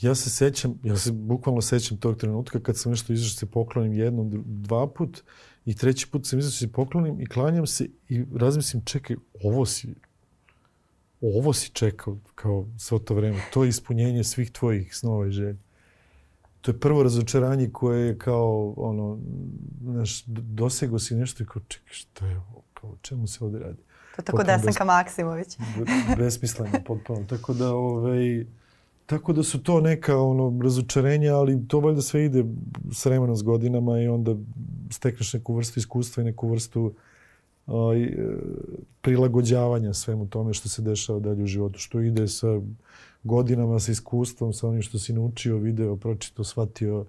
ja 0.00 0.14
se 0.14 0.30
sećam, 0.30 0.78
ja 0.82 0.96
se 0.96 1.12
bukvalno 1.12 1.60
sećam 1.60 1.96
tog 1.96 2.16
trenutka 2.16 2.60
kad 2.60 2.78
sam 2.78 2.92
nešto 2.92 3.12
izašao 3.12 3.34
da 3.34 3.38
se 3.38 3.46
poklonim 3.46 3.92
jednom, 3.92 4.44
dva 4.46 4.86
put 4.86 5.22
i 5.64 5.74
treći 5.74 6.10
put 6.10 6.26
sam 6.26 6.38
izašao 6.38 6.66
da 6.66 6.70
se 6.70 6.72
poklonim 6.72 7.20
i 7.20 7.26
klanjam 7.26 7.66
se 7.66 7.88
i 8.08 8.24
razmislim, 8.34 8.82
čekaj, 8.84 9.16
ovo 9.44 9.66
si, 9.66 9.94
ovo 11.20 11.52
si 11.52 11.70
čekao 11.70 12.18
kao 12.34 12.66
svo 12.78 12.98
to 12.98 13.14
vreme. 13.14 13.40
To 13.52 13.64
je 13.64 13.68
ispunjenje 13.68 14.24
svih 14.24 14.50
tvojih 14.50 14.96
snova 14.96 15.26
i 15.26 15.30
želja. 15.30 15.58
To 16.60 16.70
je 16.70 16.80
prvo 16.80 17.02
razočaranje 17.02 17.70
koje 17.72 18.06
je 18.06 18.18
kao, 18.18 18.74
ono, 18.76 19.18
znaš, 19.82 20.24
dosego 20.26 20.98
si 20.98 21.14
nešto 21.14 21.42
i 21.42 21.46
kao, 21.46 21.62
čekaj, 21.68 21.92
šta 21.92 22.26
je 22.26 22.36
ovo? 22.36 22.62
Kao, 22.74 22.96
čemu 23.02 23.26
se 23.26 23.44
ovde 23.44 23.58
radi? 23.58 23.82
Je 24.18 24.24
tako 24.24 24.42
Desanka 24.42 24.84
Maksimović. 24.84 25.58
besmisleno, 26.18 26.78
potpuno. 26.86 27.24
Tako 27.28 27.54
da, 27.54 27.74
ovaj, 27.74 28.44
tako 29.06 29.32
da 29.32 29.42
su 29.42 29.62
to 29.62 29.80
neka 29.80 30.18
ono, 30.18 30.62
razočarenja, 30.62 31.36
ali 31.36 31.68
to 31.68 31.80
valjda 31.80 32.02
sve 32.02 32.24
ide 32.24 32.44
s 32.92 33.06
vremenom 33.06 33.36
s 33.36 33.42
godinama 33.42 34.00
i 34.00 34.08
onda 34.08 34.34
stekneš 34.90 35.32
neku 35.32 35.54
vrstu 35.54 35.78
iskustva 35.78 36.20
i 36.20 36.24
neku 36.24 36.48
vrstu 36.48 36.92
ovaj, 37.66 38.12
prilagođavanja 39.00 39.94
svemu 39.94 40.28
tome 40.28 40.54
što 40.54 40.68
se 40.68 40.82
dešava 40.82 41.20
dalje 41.20 41.42
u 41.42 41.46
životu, 41.46 41.78
što 41.78 42.00
ide 42.00 42.28
sa 42.28 42.60
godinama, 43.22 43.78
sa 43.78 43.92
iskustvom, 43.92 44.52
sa 44.52 44.68
onim 44.68 44.82
što 44.82 44.98
si 44.98 45.12
naučio, 45.12 45.56
video, 45.56 45.96
pročito, 45.96 46.44
shvatio 46.44 47.04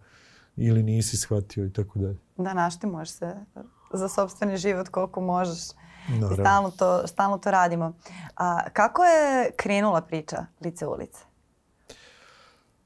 ili 0.56 0.84
nisi 0.84 1.18
shvatio 1.18 1.66
i 1.66 1.74
tako 1.74 2.00
dalje. 2.00 2.18
Da, 2.38 2.54
naštimoš 2.54 3.10
se 3.10 3.36
za 3.94 4.10
sobstveni 4.10 4.58
život 4.58 4.90
koliko 4.90 5.22
možeš. 5.22 5.60
Naravno. 6.10 6.36
Stalno 6.36 6.72
to, 6.72 7.08
stalno 7.08 7.38
to 7.38 7.52
radimo. 7.52 7.94
A, 8.36 8.70
kako 8.74 9.04
je 9.04 9.52
krenula 9.56 10.02
priča 10.02 10.46
Lice 10.62 10.88
ulice? 10.88 11.20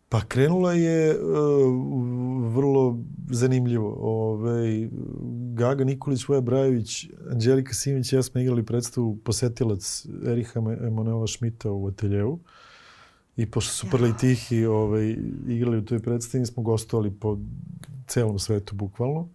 Pa 0.09 0.21
krenula 0.21 0.73
je 0.73 1.15
uh, 1.15 1.23
vrlo 2.53 2.97
zanimljivo. 3.29 3.95
Ove, 3.99 4.51
ovaj, 4.51 4.89
Gaga 5.53 5.83
Nikolić, 5.83 6.27
Voja 6.27 6.41
Brajević, 6.41 7.05
Anđelika 7.31 7.73
Simić 7.73 8.13
i 8.13 8.15
ja 8.15 8.23
smo 8.23 8.41
igrali 8.41 8.65
predstavu 8.65 9.17
Posetilac 9.23 10.05
Eriha 10.27 10.59
Emanuela 10.59 11.27
Šmita 11.27 11.71
u 11.71 11.87
ateljevu. 11.87 12.39
I 13.37 13.51
pošto 13.51 13.71
su 13.73 13.87
prli 13.91 14.09
ja. 14.09 14.17
tihi 14.17 14.65
ovaj, 14.65 15.17
igrali 15.47 15.77
u 15.77 15.85
toj 15.85 15.99
predstavi, 15.99 16.45
smo 16.45 16.63
gostovali 16.63 17.11
po 17.11 17.37
celom 18.07 18.39
svetu 18.39 18.75
bukvalno. 18.75 19.29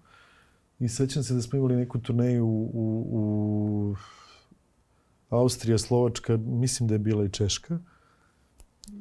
I 0.81 0.89
sećam 0.89 1.23
se 1.23 1.35
da 1.35 1.43
smo 1.43 1.59
imali 1.59 1.77
neku 1.77 1.99
turneju 1.99 2.47
u, 2.47 2.71
u, 2.73 3.05
u 3.11 3.97
Austrija, 5.31 5.79
Slovačka, 5.79 6.37
mislim 6.37 6.89
da 6.89 6.95
je 6.95 6.99
bila 6.99 7.25
i 7.25 7.31
Češka. 7.31 7.79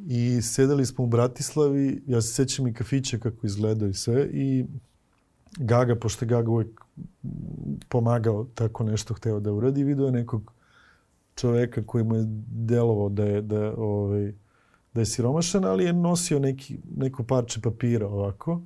I 0.08 0.42
sedeli 0.42 0.86
smo 0.86 1.04
u 1.04 1.08
Bratislavi, 1.08 2.04
ja 2.08 2.22
se 2.22 2.34
sećam 2.34 2.68
i 2.68 2.74
kafića 2.74 3.18
kako 3.18 3.48
izgledao 3.48 3.90
i 3.90 3.94
sve. 3.94 4.30
I 4.34 4.66
Gaga, 5.58 5.96
pošto 5.96 6.26
je 6.26 6.30
Gaga 6.30 6.52
uvijek 6.52 6.82
pomagao 7.90 8.48
tako 8.56 8.84
nešto, 8.84 9.14
hteo 9.14 9.40
da 9.40 9.54
uradi, 9.54 9.84
vidio 9.84 10.06
je 10.06 10.12
nekog 10.12 10.54
čoveka 11.36 11.84
koji 11.86 12.04
mu 12.04 12.16
je 12.16 12.24
delovao 12.48 13.10
da 13.10 13.26
je, 13.26 13.42
da, 13.42 13.74
ovaj, 13.78 14.34
da 14.94 15.02
je 15.02 15.06
siromašan, 15.06 15.66
ali 15.66 15.84
je 15.84 15.94
nosio 15.94 16.40
neki, 16.40 16.78
neko 16.96 17.24
parče 17.24 17.62
papira 17.62 18.08
ovako. 18.08 18.62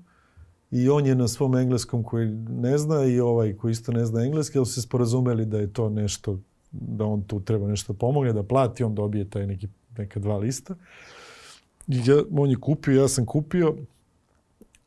I 0.72 0.90
on 0.90 1.06
je 1.06 1.16
na 1.16 1.28
svom 1.28 1.56
engleskom 1.56 2.04
koji 2.04 2.28
ne 2.50 2.78
zna 2.78 3.06
i 3.06 3.20
ovaj 3.20 3.54
koji 3.54 3.72
isto 3.72 3.92
ne 3.92 4.06
zna 4.06 4.24
engleski, 4.24 4.58
ali 4.58 4.68
se 4.68 4.82
sporazumeli 4.82 5.46
da 5.46 5.60
je 5.60 5.74
to 5.74 5.90
nešto, 5.90 6.40
da 6.72 7.06
on 7.06 7.22
tu 7.22 7.40
treba 7.40 7.68
nešto 7.68 7.94
pomogne, 7.94 8.34
da 8.34 8.44
plati, 8.44 8.84
on 8.84 8.96
dobije 8.96 9.30
taj 9.30 9.48
neki, 9.48 9.68
neka 9.98 10.20
dva 10.20 10.38
lista. 10.38 10.76
I 11.88 11.98
ja, 12.06 12.24
on 12.38 12.50
je 12.50 12.56
kupio, 12.56 13.02
ja 13.02 13.08
sam 13.08 13.26
kupio 13.26 13.76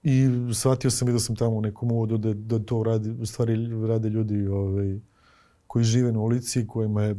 i 0.03 0.29
shvatio 0.55 0.91
sam 0.91 1.13
da 1.13 1.19
sam 1.19 1.37
tamo 1.37 1.57
u 1.57 1.61
nekom 1.61 1.93
uvodu 1.93 2.19
da, 2.19 2.35
da 2.35 2.59
to 2.59 2.83
radi, 2.83 3.11
u 3.11 3.27
stvari 3.27 3.87
rade 3.87 4.09
ljudi 4.09 4.47
ovaj, 4.47 4.99
koji 5.67 5.85
žive 5.85 6.13
na 6.13 6.21
ulici, 6.21 6.67
kojima 6.67 7.03
je 7.03 7.17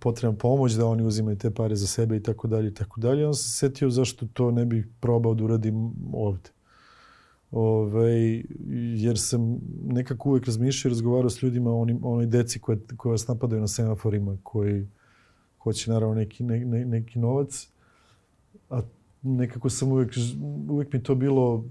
potrebna 0.00 0.38
pomoć, 0.38 0.72
da 0.72 0.86
oni 0.86 1.02
uzimaju 1.02 1.36
te 1.38 1.50
pare 1.50 1.76
za 1.76 1.86
sebe 1.86 2.16
i 2.16 2.22
tako 2.22 2.48
dalje 2.48 2.68
i 2.68 2.74
tako 2.74 3.00
dalje. 3.00 3.26
On 3.26 3.34
se 3.34 3.48
setio 3.48 3.90
zašto 3.90 4.26
to 4.32 4.50
ne 4.50 4.64
bih 4.64 4.86
probao 5.00 5.34
da 5.34 5.44
uradim 5.44 5.92
ovde. 6.12 6.50
Ove, 7.52 8.42
jer 8.96 9.18
sam 9.18 9.60
nekako 9.86 10.28
uvek 10.28 10.46
razmišljao 10.46 10.88
i 10.88 10.92
razgovarao 10.92 11.30
s 11.30 11.42
ljudima 11.42 11.70
o 11.70 11.80
onim, 11.80 11.98
onoj 12.02 12.26
deci 12.26 12.58
koje, 12.58 12.78
koje 12.96 13.10
vas 13.10 13.28
napadaju 13.28 13.60
na 13.60 13.68
semaforima, 13.68 14.36
koji 14.42 14.88
hoće 15.58 15.90
naravno 15.90 16.14
neki, 16.14 16.44
ne, 16.44 16.64
ne, 16.64 16.84
neki 16.84 17.18
novac. 17.18 17.68
A 18.70 18.80
nekako 19.22 19.70
sam 19.70 19.92
uvijek, 19.92 20.14
uvijek 20.68 20.92
mi 20.92 21.02
to 21.02 21.14
bilo 21.14 21.64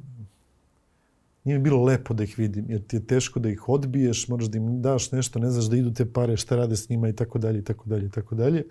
nije 1.43 1.57
mi 1.57 1.63
bilo 1.63 1.83
lepo 1.83 2.13
da 2.13 2.23
ih 2.23 2.39
vidim, 2.39 2.65
jer 2.69 2.81
ti 2.81 2.95
je 2.95 3.05
teško 3.05 3.39
da 3.39 3.49
ih 3.49 3.69
odbiješ, 3.69 4.27
moraš 4.27 4.47
da 4.47 4.57
im 4.57 4.81
daš 4.81 5.11
nešto, 5.11 5.39
ne 5.39 5.49
znaš 5.49 5.65
da 5.65 5.77
idu 5.77 5.93
te 5.93 6.05
pare, 6.05 6.37
šta 6.37 6.55
rade 6.55 6.75
s 6.75 6.89
njima 6.89 7.09
i 7.09 7.13
tako 7.13 7.39
dalje, 7.39 7.59
i 7.59 7.63
tako 7.63 7.89
dalje, 7.89 8.05
i 8.05 8.09
tako 8.09 8.35
dalje. 8.35 8.63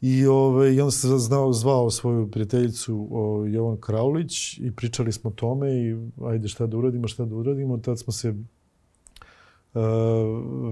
I, 0.00 0.26
ove, 0.26 0.74
I 0.74 0.80
onda 0.80 0.90
sam 0.90 1.18
znao, 1.18 1.52
zvao 1.52 1.90
svoju 1.90 2.30
prijateljicu 2.30 3.08
o, 3.10 3.46
Jovan 3.46 3.76
Kraulić 3.80 4.58
i 4.58 4.72
pričali 4.76 5.12
smo 5.12 5.30
o 5.30 5.32
tome 5.32 5.74
i 5.74 5.96
ajde 6.24 6.48
šta 6.48 6.66
da 6.66 6.76
uradimo, 6.76 7.08
šta 7.08 7.24
da 7.24 7.34
uradimo. 7.34 7.78
Tad 7.78 7.98
smo 7.98 8.12
se 8.12 8.28
uh, 8.30 8.34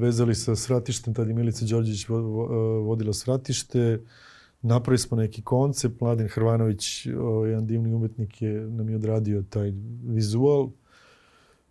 vezali 0.01 0.35
sa 0.35 0.57
svratištem, 0.57 1.15
tad 1.15 1.29
je 1.29 1.35
Milica 1.35 1.67
Đorđević 1.67 2.09
vo, 2.09 2.21
vo, 2.21 2.47
vodila 2.81 3.13
svratište. 3.13 4.01
Napravili 4.63 4.99
smo 4.99 5.17
neki 5.17 5.43
koncept, 5.43 6.01
Mladen 6.01 6.29
Hrvanović, 6.29 7.07
o, 7.07 7.47
jedan 7.47 7.67
divni 7.67 7.95
umetnik 7.95 8.43
je 8.43 8.61
nam 8.61 8.89
je 8.89 8.97
odradio 8.97 9.45
taj 9.51 9.73
vizual. 10.05 10.63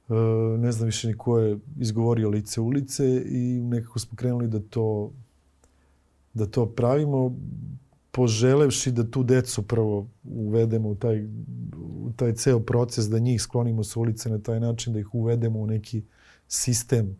Uh, 0.07 0.17
ne 0.59 0.71
znam 0.71 0.85
više 0.85 1.07
ni 1.07 1.17
ko 1.17 1.39
je 1.39 1.57
izgovorio 1.79 2.29
lice 2.29 2.61
ulice 2.61 3.23
i 3.25 3.61
nekako 3.61 3.99
smo 3.99 4.15
krenuli 4.15 4.47
da 4.47 4.59
to 4.59 5.11
da 6.35 6.45
to 6.45 6.65
pravimo 6.65 7.35
poželevši 8.11 8.91
da 8.91 9.11
tu 9.11 9.23
decu 9.23 9.61
prvo 9.61 10.07
uvedemo 10.23 10.89
u 10.89 10.95
taj, 10.95 11.25
u 12.05 12.11
taj 12.15 12.33
ceo 12.33 12.59
proces, 12.59 13.09
da 13.09 13.19
njih 13.19 13.41
sklonimo 13.41 13.83
sa 13.83 13.99
ulice 13.99 14.29
na 14.29 14.39
taj 14.39 14.59
način, 14.59 14.93
da 14.93 14.99
ih 14.99 15.15
uvedemo 15.15 15.59
u 15.59 15.67
neki 15.67 16.03
sistem. 16.47 17.17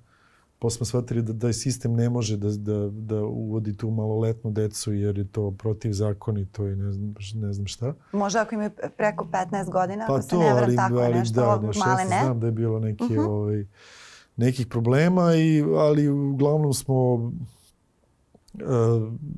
Posle 0.60 0.78
smo 0.78 0.86
shvatili 0.86 1.22
da 1.22 1.40
taj 1.40 1.54
sistem 1.54 1.94
ne 1.94 2.10
može 2.10 2.38
da, 2.38 2.50
da, 2.50 2.90
da 2.90 3.24
uvodi 3.24 3.78
tu 3.78 3.90
maloletnu 3.90 4.52
decu 4.52 4.94
jer 4.94 5.18
je 5.18 5.28
to 5.28 5.52
protiv 5.52 5.94
to 6.52 6.68
i 6.68 6.76
ne 6.76 6.92
znam, 6.92 7.16
ne 7.34 7.54
znam 7.54 7.68
šta. 7.68 7.94
Može 8.12 8.40
ako 8.40 8.56
imaju 8.56 8.70
preko 8.98 9.28
15 9.32 9.72
godina, 9.72 10.06
pa 10.08 10.22
to, 10.22 10.40
ne 10.40 10.50
ali, 10.50 10.76
tako 10.76 10.96
ali, 10.96 11.14
nešto, 11.14 11.36
da, 11.36 11.68
nešto, 11.68 11.86
male 11.86 12.04
ne. 12.04 12.20
Znam 12.24 12.40
da 12.40 12.46
je 12.46 12.52
bilo 12.52 12.80
neki, 12.80 13.04
uh 13.04 13.12
mhm. 13.12 13.20
-huh. 13.20 13.30
ovaj, 13.30 13.66
nekih 14.36 14.68
problema, 14.68 15.36
i, 15.36 15.62
ali 15.62 16.10
uglavnom 16.10 16.74
smo 16.74 17.32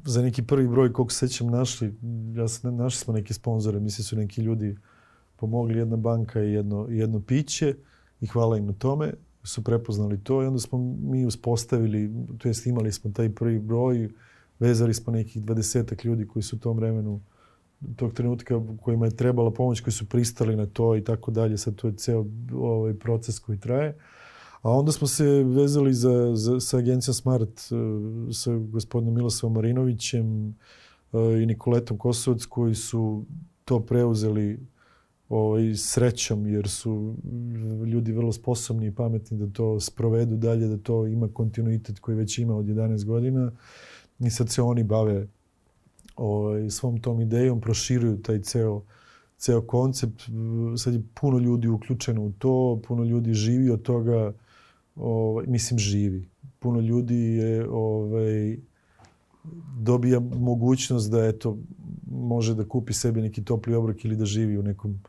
za 0.06 0.22
neki 0.22 0.44
prvi 0.44 0.68
broj, 0.68 0.94
koliko 0.94 1.14
se 1.14 1.28
sećam, 1.28 1.48
našli, 1.48 1.94
ja 2.36 2.48
sam, 2.48 2.76
našli 2.76 3.00
smo 3.00 3.14
neke 3.14 3.34
sponzore, 3.34 3.80
misli 3.80 4.04
su 4.04 4.16
neki 4.16 4.42
ljudi 4.42 4.78
pomogli, 5.36 5.78
jedna 5.78 5.98
banka 5.98 6.44
i 6.44 6.52
jedno, 6.52 6.88
jedno 6.90 7.20
piće 7.22 7.76
i 8.22 8.28
hvala 8.28 8.58
im 8.58 8.66
na 8.66 8.74
tome, 8.74 9.14
su 9.44 9.64
prepoznali 9.64 10.24
to 10.24 10.44
i 10.44 10.46
onda 10.46 10.60
smo 10.60 10.96
mi 11.02 11.26
uspostavili, 11.26 12.12
to 12.38 12.48
jest 12.48 12.68
imali 12.68 12.92
smo 12.92 13.12
taj 13.12 13.30
prvi 13.30 13.60
broj, 13.60 14.10
vezali 14.60 14.94
smo 14.94 15.14
nekih 15.14 15.44
dvadesetak 15.44 16.06
ljudi 16.06 16.28
koji 16.28 16.44
su 16.44 16.56
u 16.56 16.60
tom 16.60 16.78
vremenu 16.78 17.22
tog 17.96 18.14
trenutka 18.14 18.62
kojima 18.82 19.06
je 19.06 19.16
trebala 19.16 19.52
pomoć, 19.52 19.82
koji 19.82 19.94
su 19.94 20.10
pristali 20.10 20.56
na 20.56 20.66
to 20.66 20.96
i 20.96 21.04
tako 21.04 21.32
dalje. 21.32 21.58
Sad 21.58 21.76
to 21.76 21.88
je 21.88 21.94
ceo 21.94 22.26
ovaj 22.54 22.94
proces 22.94 23.40
koji 23.40 23.60
traje. 23.60 23.90
Uh, 23.90 24.17
A 24.68 24.72
onda 24.72 24.92
smo 24.92 25.08
se 25.08 25.26
vezali 25.44 25.94
za, 25.94 26.36
za, 26.36 26.60
sa 26.60 26.78
agencijom 26.78 27.14
Smart, 27.14 27.50
uh, 27.72 28.36
sa 28.36 28.56
gospodinom 28.56 29.16
Milosavom 29.16 29.54
Marinovićem 29.54 30.48
uh, 30.48 31.22
i 31.42 31.46
Nikoletom 31.46 31.98
Kosovac 31.98 32.46
koji 32.46 32.76
su 32.76 33.26
to 33.66 33.80
preuzeli 33.80 34.60
ovaj, 35.30 35.74
srećom 35.76 36.48
jer 36.48 36.70
su 36.70 37.16
ljudi 37.86 38.12
vrlo 38.12 38.32
sposobni 38.32 38.88
i 38.88 38.96
pametni 38.96 39.38
da 39.38 39.54
to 39.54 39.80
sprovedu 39.80 40.38
dalje, 40.38 40.68
da 40.68 40.78
to 40.78 41.08
ima 41.08 41.28
kontinuitet 41.34 42.00
koji 42.00 42.18
već 42.18 42.38
ima 42.38 42.56
od 42.56 42.66
11 42.66 43.06
godina 43.06 43.52
i 44.20 44.30
sad 44.30 44.50
se 44.50 44.62
oni 44.62 44.84
bave 44.84 45.28
ovaj, 46.16 46.70
svom 46.70 47.02
tom 47.02 47.22
idejom, 47.22 47.62
proširuju 47.62 48.22
taj 48.22 48.42
ceo 48.42 48.82
ceo 49.38 49.62
koncept. 49.62 50.22
Sad 50.78 50.94
je 50.94 51.04
puno 51.14 51.38
ljudi 51.38 51.68
uključeno 51.68 52.24
u 52.24 52.32
to, 52.32 52.82
puno 52.88 53.04
ljudi 53.04 53.34
živi 53.34 53.70
od 53.70 53.82
toga 53.82 54.34
ovaj, 54.98 55.46
mislim, 55.48 55.80
živi. 55.80 56.30
Puno 56.60 56.80
ljudi 56.80 57.16
je 57.16 57.70
ovaj, 57.70 58.58
dobija 59.80 60.20
mogućnost 60.20 61.12
da 61.12 61.26
eto, 61.26 61.58
može 62.12 62.56
da 62.56 62.68
kupi 62.68 62.94
sebi 62.94 63.22
neki 63.22 63.44
topli 63.44 63.76
obrok 63.76 64.06
ili 64.06 64.16
da 64.16 64.26
živi 64.26 64.58
u 64.58 64.64
nekom 64.64 65.00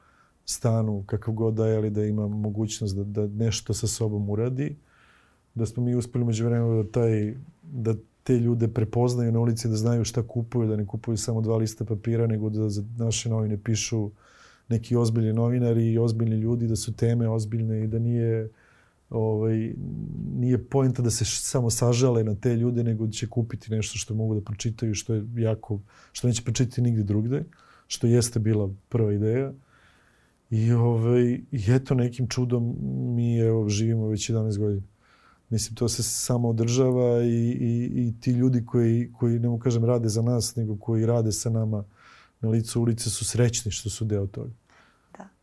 stanu, 0.44 1.04
kakav 1.06 1.34
god 1.34 1.54
da 1.54 1.66
je, 1.66 1.76
ali 1.76 1.90
da 1.90 2.04
ima 2.04 2.28
mogućnost 2.28 2.96
da, 2.96 3.04
da 3.04 3.26
nešto 3.26 3.74
sa 3.74 3.86
sobom 3.86 4.30
uradi. 4.30 4.76
Da 5.54 5.66
smo 5.66 5.82
mi 5.82 5.94
uspeli 5.94 6.24
među 6.24 6.44
vremenu 6.44 6.82
da, 6.82 6.90
taj, 6.90 7.34
da 7.62 7.94
te 8.22 8.38
ljude 8.38 8.68
prepoznaju 8.68 9.32
na 9.32 9.40
ulici, 9.40 9.68
da 9.68 9.76
znaju 9.76 10.04
šta 10.04 10.22
kupuju, 10.22 10.68
da 10.68 10.76
ne 10.76 10.86
kupuju 10.86 11.16
samo 11.16 11.40
dva 11.40 11.56
lista 11.56 11.84
papira, 11.84 12.26
nego 12.26 12.50
da 12.50 12.68
za 12.68 12.84
naše 12.98 13.28
novine 13.28 13.58
pišu 13.64 14.10
neki 14.68 14.96
ozbiljni 14.96 15.32
novinari 15.32 15.92
i 15.92 15.98
ozbiljni 15.98 16.36
ljudi, 16.36 16.66
da 16.66 16.76
su 16.76 16.92
teme 16.92 17.28
ozbiljne 17.28 17.84
i 17.84 17.86
da 17.86 17.98
nije 17.98 18.50
ovaj, 19.10 19.74
nije 20.34 20.64
poenta 20.64 21.02
da 21.02 21.10
se 21.10 21.24
samo 21.24 21.70
sažale 21.70 22.24
na 22.24 22.34
te 22.34 22.56
ljude, 22.56 22.84
nego 22.84 23.08
će 23.08 23.26
kupiti 23.26 23.70
nešto 23.70 23.98
što 23.98 24.14
mogu 24.14 24.34
da 24.34 24.40
pročitaju, 24.40 24.94
što 24.94 25.14
je 25.14 25.24
jako, 25.36 25.80
što 26.12 26.28
neće 26.28 26.42
pročitati 26.42 26.82
nigde 26.82 27.02
drugde, 27.02 27.44
što 27.86 28.06
jeste 28.06 28.38
bila 28.38 28.70
prva 28.88 29.12
ideja. 29.12 29.52
I, 30.50 30.72
ovaj, 30.72 31.40
i 31.52 31.64
eto, 31.68 31.94
nekim 31.94 32.28
čudom 32.28 32.76
mi 33.16 33.38
evo, 33.38 33.68
živimo 33.68 34.08
već 34.08 34.30
11 34.30 34.58
godina. 34.58 34.86
Mislim, 35.50 35.76
to 35.76 35.88
se 35.88 36.02
samo 36.02 36.48
održava 36.48 37.22
i, 37.22 37.50
i, 37.60 37.90
i 37.94 38.14
ti 38.20 38.30
ljudi 38.30 38.64
koji, 38.66 39.12
koji, 39.12 39.38
ne 39.38 39.48
mu 39.48 39.58
kažem, 39.58 39.84
rade 39.84 40.08
za 40.08 40.22
nas, 40.22 40.56
nego 40.56 40.76
koji 40.76 41.06
rade 41.06 41.32
sa 41.32 41.50
nama 41.50 41.84
na 42.40 42.48
licu 42.48 42.80
ulice 42.80 43.10
su 43.10 43.24
srećni 43.24 43.70
što 43.70 43.90
su 43.90 44.04
deo 44.04 44.26
toga. 44.26 44.50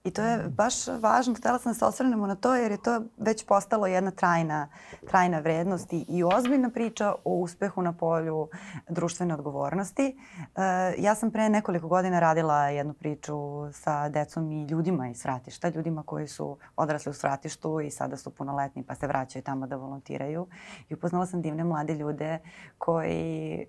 I 0.05 0.11
to 0.11 0.21
je 0.21 0.49
baš 0.49 0.87
važno, 0.87 1.33
htela 1.33 1.59
sam 1.59 1.69
da 1.71 1.79
se 1.79 1.85
osvrnemo 1.85 2.27
na 2.27 2.35
to 2.35 2.55
jer 2.55 2.71
je 2.71 2.77
to 2.77 3.01
već 3.17 3.45
postalo 3.45 3.87
jedna 3.87 4.11
trajna, 4.11 4.67
trajna 5.07 5.39
vrednost 5.39 5.93
i, 5.93 6.05
i 6.09 6.23
ozbiljna 6.23 6.69
priča 6.69 7.13
o 7.23 7.33
uspehu 7.33 7.81
na 7.81 7.93
polju 7.93 8.47
društvene 8.89 9.33
odgovornosti. 9.33 10.03
E, 10.05 10.93
ja 10.97 11.15
sam 11.15 11.31
pre 11.31 11.49
nekoliko 11.49 11.87
godina 11.87 12.19
radila 12.19 12.67
jednu 12.67 12.93
priču 12.93 13.35
sa 13.73 14.09
decom 14.09 14.51
i 14.51 14.63
ljudima 14.63 15.09
iz 15.09 15.17
Svratišta, 15.17 15.69
ljudima 15.69 16.03
koji 16.03 16.27
su 16.27 16.57
odrasli 16.75 17.09
u 17.09 17.13
Svratištu 17.13 17.79
i 17.81 17.91
sada 17.91 18.17
su 18.17 18.29
punoletni 18.29 18.83
pa 18.83 18.95
se 18.95 19.07
vraćaju 19.07 19.43
tamo 19.43 19.67
da 19.67 19.75
volontiraju. 19.75 20.47
I 20.89 20.93
upoznala 20.93 21.25
sam 21.25 21.41
divne 21.41 21.63
mlade 21.63 21.93
ljude 21.93 22.39
koji 22.77 23.53
e, 23.53 23.65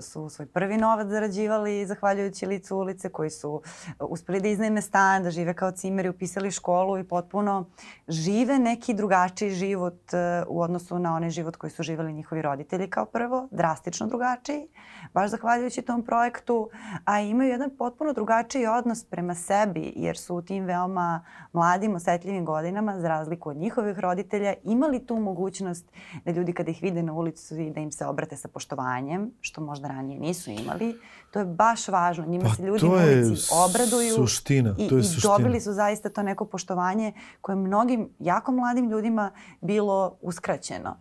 su 0.00 0.28
svoj 0.28 0.46
prvi 0.46 0.76
novac 0.76 1.08
zarađivali 1.08 1.86
zahvaljujući 1.86 2.46
licu 2.46 2.76
ulice, 2.76 3.08
koji 3.08 3.30
su 3.30 3.62
uspeli 4.00 4.40
da 4.40 4.48
iznajme 4.48 4.82
stan, 4.82 5.22
da 5.22 5.30
žive 5.30 5.54
kao 5.54 5.63
kao 5.64 5.72
cimeri 5.72 6.08
upisali 6.08 6.50
školu 6.50 6.98
i 6.98 7.04
potpuno 7.04 7.64
žive 8.08 8.58
neki 8.58 8.94
drugačiji 8.94 9.50
život 9.50 9.94
uh, 10.12 10.46
u 10.48 10.60
odnosu 10.60 10.98
na 10.98 11.14
onaj 11.16 11.30
život 11.30 11.56
koji 11.56 11.70
su 11.70 11.82
živali 11.82 12.12
njihovi 12.12 12.42
roditelji 12.42 12.90
kao 12.90 13.04
prvo, 13.04 13.48
drastično 13.50 14.06
drugačiji, 14.06 14.68
baš 15.14 15.30
zahvaljujući 15.30 15.82
tom 15.82 16.02
projektu, 16.02 16.70
a 17.04 17.20
imaju 17.20 17.50
jedan 17.50 17.70
potpuno 17.78 18.12
drugačiji 18.12 18.66
odnos 18.66 19.04
prema 19.04 19.34
sebi 19.34 19.92
jer 19.96 20.16
su 20.16 20.36
u 20.36 20.42
tim 20.42 20.64
veoma 20.64 21.24
mladim, 21.52 21.94
osetljivim 21.94 22.44
godinama, 22.44 23.00
za 23.00 23.08
razliku 23.08 23.48
od 23.50 23.56
njihovih 23.56 23.98
roditelja, 23.98 24.54
imali 24.64 25.06
tu 25.06 25.16
mogućnost 25.16 25.92
da 26.24 26.30
ljudi 26.30 26.52
kada 26.52 26.70
ih 26.70 26.82
vide 26.82 27.02
na 27.02 27.12
ulicu 27.12 27.56
i 27.56 27.70
da 27.70 27.80
im 27.80 27.92
se 27.92 28.06
obrate 28.06 28.36
sa 28.36 28.48
poštovanjem, 28.48 29.30
što 29.40 29.60
možda 29.60 29.88
ranije 29.88 30.20
nisu 30.20 30.50
imali. 30.50 30.94
To 31.30 31.38
je 31.38 31.44
baš 31.44 31.88
važno. 31.88 32.26
Njima 32.26 32.44
pa 32.44 32.54
se 32.54 32.62
ljudi 32.62 32.86
u 32.86 32.90
ulici 32.90 33.42
obraduju 33.66 34.14
suština, 34.14 34.74
i, 34.78 34.88
to 34.88 34.96
je 34.96 35.00
i 35.00 35.04
suština. 35.04 35.32
dobili 35.36 35.53
su 35.60 35.72
zaista 35.72 36.08
to 36.08 36.22
neko 36.22 36.44
poštovanje 36.44 37.12
koje 37.40 37.56
mnogim 37.56 38.08
jako 38.18 38.52
mladim 38.52 38.90
ljudima 38.90 39.30
bilo 39.60 40.16
uskraćeno 40.22 40.96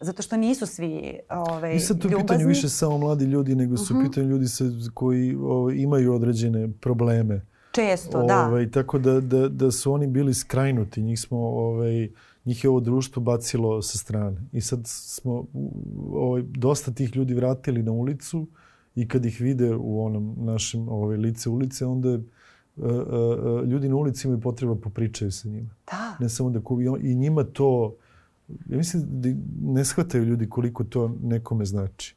zato 0.00 0.22
što 0.22 0.36
nisu 0.36 0.66
svi 0.66 1.18
ovaj, 1.30 1.76
I 1.76 1.80
sad 1.80 2.00
tu 2.00 2.08
ljubazni. 2.08 2.26
pitanju 2.26 2.48
više 2.48 2.68
samo 2.68 2.98
mladi 2.98 3.24
ljudi, 3.24 3.54
nego 3.54 3.76
su 3.76 3.82
uh 3.82 3.90
mhm. 3.90 4.06
-huh. 4.06 4.08
pitanje 4.10 4.26
ljudi 4.26 4.48
sa, 4.48 4.64
koji 4.94 5.34
ovaj, 5.34 5.74
imaju 5.76 6.14
određene 6.14 6.72
probleme. 6.80 7.46
Često, 7.72 8.22
da. 8.22 8.46
ovaj, 8.46 8.66
da. 8.66 8.70
Tako 8.70 8.98
da, 8.98 9.20
da, 9.20 9.48
da 9.48 9.70
su 9.70 9.92
oni 9.92 10.06
bili 10.06 10.34
skrajnuti. 10.34 11.02
Njih 11.02 11.20
smo, 11.20 11.38
ovaj, 11.38 12.10
njih 12.44 12.64
je 12.64 12.70
ovo 12.70 12.80
društvo 12.80 13.22
bacilo 13.22 13.82
sa 13.82 13.98
strane. 13.98 14.42
I 14.52 14.60
sad 14.60 14.80
smo 14.84 15.44
ovaj, 16.12 16.42
dosta 16.42 16.92
tih 16.92 17.16
ljudi 17.16 17.34
vratili 17.34 17.82
na 17.82 17.92
ulicu 17.92 18.46
i 18.94 19.08
kad 19.08 19.26
ih 19.26 19.40
vide 19.40 19.74
u 19.74 20.04
onom 20.04 20.34
našem 20.38 20.88
ovaj, 20.88 21.16
lice 21.16 21.48
ulice, 21.48 21.86
onda 21.86 22.08
uh, 22.08 22.20
ljudi 23.66 23.88
na 23.88 23.96
ulici 23.96 24.26
imaju 24.26 24.40
potreba 24.40 24.74
da 24.74 24.80
popričaju 24.80 25.32
sa 25.32 25.48
njima. 25.48 25.70
Da. 25.86 26.16
Ne 26.20 26.28
samo 26.28 26.50
da 26.50 26.60
kubi. 26.60 26.84
I 27.00 27.14
njima 27.14 27.44
to, 27.44 27.96
ja 28.48 28.76
mislim 28.76 29.02
da 29.08 29.28
ne 29.62 29.84
shvataju 29.84 30.24
ljudi 30.24 30.48
koliko 30.48 30.84
to 30.84 31.16
nekome 31.22 31.64
znači. 31.64 32.16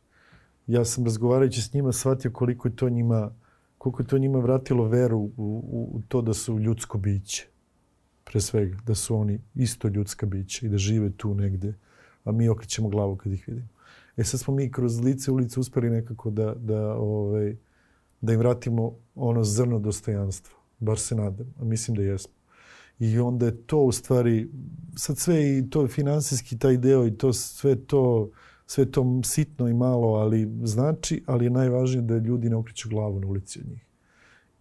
Ja 0.67 0.85
sam 0.85 1.03
razgovarajući 1.03 1.61
s 1.61 1.73
njima 1.73 1.91
shvatio 1.91 2.31
koliko 2.31 2.67
je 2.67 2.75
to 2.75 2.89
njima 2.89 3.31
koliko 3.81 4.01
je 4.01 4.07
to 4.07 4.17
njima 4.17 4.39
vratilo 4.39 4.87
veru 4.87 5.17
u, 5.19 5.31
u, 5.37 5.89
u 5.93 6.01
to 6.07 6.21
da 6.21 6.33
su 6.33 6.59
ljudsko 6.59 6.97
biće. 6.97 7.47
Pre 8.23 8.41
svega, 8.41 8.77
da 8.85 8.95
su 8.95 9.15
oni 9.15 9.39
isto 9.55 9.87
ljudska 9.87 10.25
bića 10.25 10.65
i 10.65 10.69
da 10.69 10.77
žive 10.77 11.11
tu 11.11 11.33
negde, 11.35 11.73
a 12.23 12.31
mi 12.31 12.49
okrećemo 12.49 12.89
glavu 12.89 13.15
kad 13.15 13.33
ih 13.33 13.47
vidimo. 13.47 13.67
E 14.17 14.23
sad 14.23 14.39
smo 14.39 14.53
mi 14.53 14.71
kroz 14.71 14.99
lice 14.99 15.31
ulice 15.31 15.59
uspeli 15.59 15.89
nekako 15.89 16.29
da, 16.29 16.53
da, 16.55 16.93
ovaj, 16.95 17.55
da 18.21 18.33
im 18.33 18.39
vratimo 18.39 18.95
ono 19.15 19.43
zrno 19.43 19.79
dostojanstva. 19.79 20.55
Bar 20.79 20.99
se 20.99 21.15
nadam, 21.15 21.53
a 21.59 21.63
mislim 21.63 21.97
da 21.97 22.03
jesmo. 22.03 22.33
I 22.99 23.19
onda 23.19 23.45
je 23.45 23.57
to 23.57 23.77
u 23.77 23.91
stvari, 23.91 24.49
sad 24.95 25.17
sve 25.17 25.57
i 25.57 25.69
to 25.69 25.87
finansijski 25.87 26.57
taj 26.57 26.77
deo 26.77 27.07
i 27.07 27.17
to 27.17 27.33
sve 27.33 27.75
to, 27.75 28.29
sve 28.65 28.91
to 28.91 29.21
sitno 29.23 29.67
i 29.67 29.73
malo, 29.73 30.07
ali 30.07 30.51
znači, 30.63 31.23
ali 31.27 31.45
je 31.45 31.49
najvažnije 31.49 32.01
da 32.01 32.17
ljudi 32.17 32.49
ne 32.49 32.55
okreću 32.55 32.89
glavu 32.89 33.19
na 33.19 33.27
ulici 33.27 33.59
od 33.59 33.69
njih. 33.69 33.85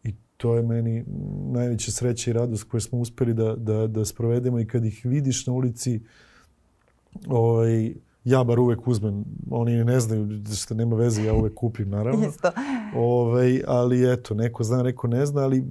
I 0.05 0.15
to 0.37 0.57
je 0.57 0.63
meni 0.63 1.05
najveća 1.53 1.93
sreća 1.93 2.31
i 2.31 2.35
radost 2.35 2.65
koju 2.65 2.81
smo 2.81 2.99
uspeli 2.99 3.35
da, 3.35 3.57
da, 3.57 3.87
da 3.87 4.05
sprovedemo 4.05 4.61
i 4.61 4.67
kad 4.67 4.85
ih 4.85 5.01
vidiš 5.05 5.47
na 5.47 5.53
ulici, 5.53 6.01
ovaj, 7.27 7.95
ja 8.25 8.45
bar 8.45 8.59
uvek 8.59 8.89
uzmem, 8.89 9.25
oni 9.51 9.85
ne 9.85 10.01
znaju 10.01 10.43
što 10.57 10.75
nema 10.75 10.97
veze, 10.97 11.25
ja 11.25 11.35
uvek 11.35 11.55
kupim 11.55 11.91
naravno. 11.91 12.27
Isto. 12.29 12.51
Ovaj, 12.97 13.63
ali 13.67 14.13
eto, 14.13 14.35
neko 14.35 14.65
zna, 14.65 14.83
neko 14.83 15.09
ne 15.09 15.27
zna, 15.27 15.43
ali 15.43 15.65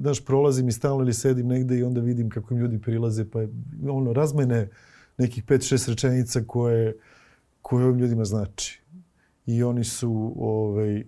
znaš, 0.00 0.24
prolazim 0.24 0.68
i 0.68 0.72
stalno 0.72 1.02
ili 1.02 1.14
sedim 1.14 1.46
negde 1.46 1.78
i 1.78 1.82
onda 1.82 2.00
vidim 2.00 2.30
kako 2.30 2.54
im 2.54 2.60
ljudi 2.60 2.80
prilaze, 2.80 3.30
pa 3.30 3.38
ono, 3.90 4.12
razmene 4.12 4.68
nekih 5.18 5.44
5-6 5.44 5.88
rečenica 5.88 6.40
koje, 6.46 6.96
koje 7.62 7.84
ovim 7.84 7.98
ljudima 7.98 8.24
znači. 8.24 8.82
I 9.46 9.62
oni 9.62 9.84
su 9.84 10.34
ovaj, 10.38 11.04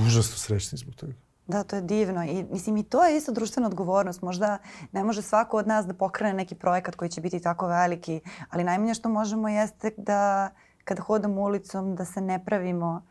užasno 0.00 0.36
srećni 0.36 0.78
zbog 0.78 0.94
toga. 0.94 1.12
Da, 1.46 1.62
to 1.62 1.76
je 1.76 1.82
divno. 1.82 2.24
I, 2.24 2.44
mislim, 2.52 2.76
i 2.76 2.82
to 2.82 3.04
je 3.04 3.16
isto 3.16 3.32
društvena 3.32 3.68
odgovornost. 3.68 4.22
Možda 4.22 4.58
ne 4.92 5.04
može 5.04 5.22
svako 5.22 5.56
od 5.56 5.66
nas 5.66 5.86
da 5.86 5.94
pokrene 5.94 6.34
neki 6.34 6.54
projekat 6.54 6.94
koji 6.94 7.08
će 7.08 7.20
biti 7.20 7.40
tako 7.40 7.66
veliki, 7.66 8.20
ali 8.50 8.64
najmanje 8.64 8.94
što 8.94 9.08
možemo 9.08 9.48
jeste 9.48 9.90
da 9.96 10.50
kada 10.84 11.02
hodamo 11.02 11.42
ulicom 11.42 11.96
da 11.96 12.04
se 12.04 12.20
ne 12.20 12.44
pravimo 12.44 13.02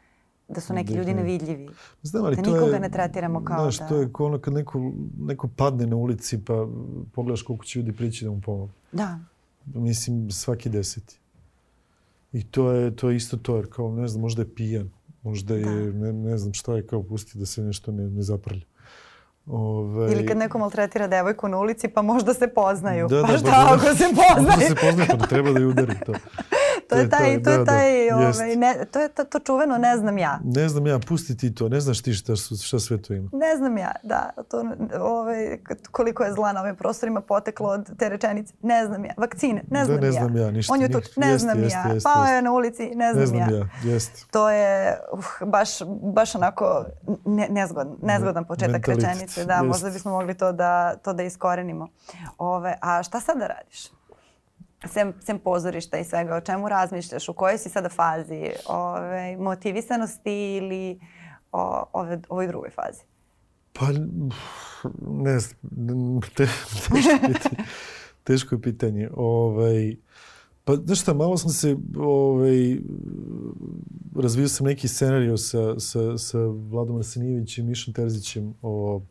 da 0.49 0.61
su 0.61 0.73
neki 0.73 0.93
ljudi 0.93 1.13
nevidljivi. 1.13 1.69
Znam, 2.01 2.25
ali 2.25 2.35
da 2.35 2.41
to 2.41 2.51
nikoga 2.51 2.73
je, 2.73 2.79
ne 2.79 2.89
tretiramo 2.89 3.45
kao 3.45 3.61
znaš, 3.61 3.79
da... 3.79 3.87
to 3.87 3.95
je 3.95 4.09
kao 4.13 4.25
ono 4.25 4.39
kad 4.39 4.53
neko, 4.53 4.91
neko 5.19 5.47
padne 5.47 5.87
na 5.87 5.95
ulici 5.95 6.45
pa 6.45 6.67
pogledaš 7.13 7.41
koliko 7.41 7.65
će 7.65 7.79
ljudi 7.79 7.91
prići 7.91 8.25
da 8.25 8.31
mu 8.31 8.41
pomogu. 8.41 8.71
Da. 8.91 9.19
Mislim, 9.65 10.31
svaki 10.31 10.69
deseti. 10.69 11.19
I 12.33 12.43
to 12.43 12.71
je, 12.71 12.95
to 12.95 13.09
je 13.09 13.15
isto 13.15 13.37
to, 13.37 13.55
jer 13.55 13.69
kao, 13.69 13.91
ne 13.91 14.07
znam, 14.07 14.21
možda 14.21 14.41
je 14.41 14.55
pijan. 14.55 14.89
Možda 15.23 15.55
je, 15.55 15.93
ne, 15.93 16.13
ne 16.13 16.37
znam 16.37 16.53
šta 16.53 16.75
je, 16.75 16.87
kao 16.87 17.03
pusti 17.03 17.37
da 17.37 17.45
se 17.45 17.61
nešto 17.61 17.91
ne, 17.91 18.09
ne 18.09 18.21
zaprlja. 18.21 18.61
Ove, 19.45 20.11
Ili 20.11 20.25
kad 20.25 20.37
neko 20.37 20.59
maltretira 20.59 21.07
devojku 21.07 21.47
na 21.47 21.57
ulici 21.57 21.87
pa 21.87 22.01
možda 22.01 22.33
se 22.33 22.47
poznaju. 22.47 23.07
Da, 23.07 23.15
da, 23.15 23.21
pa 23.21 23.31
da, 23.31 23.37
šta 23.37 23.45
da, 23.45 23.51
da. 23.51 23.73
ako 23.73 23.95
se 23.95 24.03
Možda 24.03 24.23
poznaju? 24.35 24.67
se 24.67 24.75
poznaje, 24.75 25.09
pa 25.09 25.15
da 25.15 25.25
treba 25.25 25.51
da 25.51 25.59
je 25.59 25.65
udari 25.65 25.95
to. 26.05 26.13
to 26.89 26.95
je 26.95 27.09
taj, 27.09 27.43
to 27.43 27.49
je 27.51 27.57
da, 27.57 27.65
taj, 27.65 28.09
da, 28.09 28.15
ovaj, 28.15 28.27
jest. 28.27 28.59
ne, 28.59 28.85
to 28.91 28.99
je 28.99 29.09
to, 29.09 29.23
to 29.23 29.39
čuveno 29.39 29.77
ne 29.77 29.97
znam 29.97 30.17
ja. 30.17 30.39
Ne 30.43 30.69
znam 30.69 30.87
ja, 30.87 30.99
pusti 30.99 31.37
ti 31.37 31.55
to, 31.55 31.69
ne 31.69 31.79
znaš 31.79 32.01
ti 32.01 32.13
šta, 32.13 32.35
šta 32.35 32.79
sve 32.79 33.01
to 33.01 33.13
ima. 33.13 33.29
Ne 33.33 33.57
znam 33.57 33.77
ja, 33.77 33.91
da, 34.03 34.29
to, 34.49 34.63
ovaj, 34.99 35.57
koliko 35.91 36.23
je 36.23 36.33
zla 36.33 36.51
na 36.51 36.61
ovim 36.61 36.75
prostorima 36.75 37.21
poteklo 37.21 37.69
od 37.69 37.97
te 37.97 38.09
rečenice. 38.09 38.53
Ne 38.61 38.85
znam 38.85 39.05
ja. 39.05 39.13
Vakcine, 39.17 39.63
ne 39.69 39.79
Da, 39.79 39.85
znam 39.85 39.99
ne 39.99 40.07
ja. 40.07 40.11
znam 40.11 40.37
ja, 40.37 40.51
ništa, 40.51 40.73
On 40.73 40.81
je 40.81 40.91
tu, 40.91 40.99
ne 41.15 41.27
Jeste, 41.27 41.39
znam 41.39 41.63
jeste, 41.63 41.79
ja. 41.85 41.93
jeste, 41.93 42.09
Pao 42.13 42.25
je 42.25 42.41
na 42.41 42.51
ulici, 42.51 42.91
ne 42.95 43.13
znam, 43.13 43.21
Ne 43.21 43.27
znam 43.27 43.39
ja. 43.49 43.57
ja, 43.57 43.91
jest. 43.93 44.31
To 44.31 44.49
je 44.49 44.99
uh, 45.13 45.47
baš, 45.47 45.69
baš 46.13 46.35
onako 46.35 46.85
ne, 47.25 47.47
nezgodan, 47.49 47.95
nezgodan 48.01 48.45
početak 48.45 48.87
rečenice. 48.87 49.45
Da, 49.45 49.53
jest. 49.53 49.65
možda 49.67 49.89
bismo 49.89 50.11
mogli 50.11 50.33
to 50.33 50.51
da, 50.51 50.95
to 50.95 51.13
da 51.13 51.23
iskorenimo. 51.23 51.87
Ove, 52.37 52.77
a 52.81 53.03
šta 53.03 53.19
sada 53.19 53.47
radiš? 53.47 53.97
Sem, 54.85 55.13
sem 55.25 55.39
pozorišta 55.39 55.97
i 55.97 56.03
svega, 56.03 56.35
o 56.35 56.41
čemu 56.41 56.69
razmišljaš? 56.69 57.29
U 57.29 57.33
kojoj 57.33 57.57
si 57.57 57.69
sada 57.69 57.89
fazi? 57.89 58.51
Ove, 58.65 59.37
motivisanosti 59.37 60.55
ili 60.55 60.99
o, 61.51 61.83
ove, 61.93 62.21
ovoj 62.29 62.47
drugoj 62.47 62.69
fazi? 62.69 63.01
Pa, 63.73 63.85
ne 65.07 65.39
znam, 65.39 66.21
te, 66.35 66.47
teško 66.93 67.17
pitanje. 67.27 67.63
Teško 68.23 68.55
je 68.55 68.61
pitanje. 68.61 69.09
Ovaj, 69.15 69.95
pa, 70.63 70.75
znaš 70.75 71.01
šta, 71.01 71.13
malo 71.13 71.37
sam 71.37 71.49
se, 71.49 71.75
ovaj, 71.97 72.77
razvio 74.15 74.47
sam 74.47 74.67
neki 74.67 74.87
scenario 74.87 75.37
sa, 75.37 75.79
sa, 75.79 76.17
sa 76.17 76.37
Vladom 76.69 76.97
Arsenijevićem 76.97 77.65
i 77.65 77.69
Mišom 77.69 77.93
Terzićem 77.93 78.53
o 78.61 79.01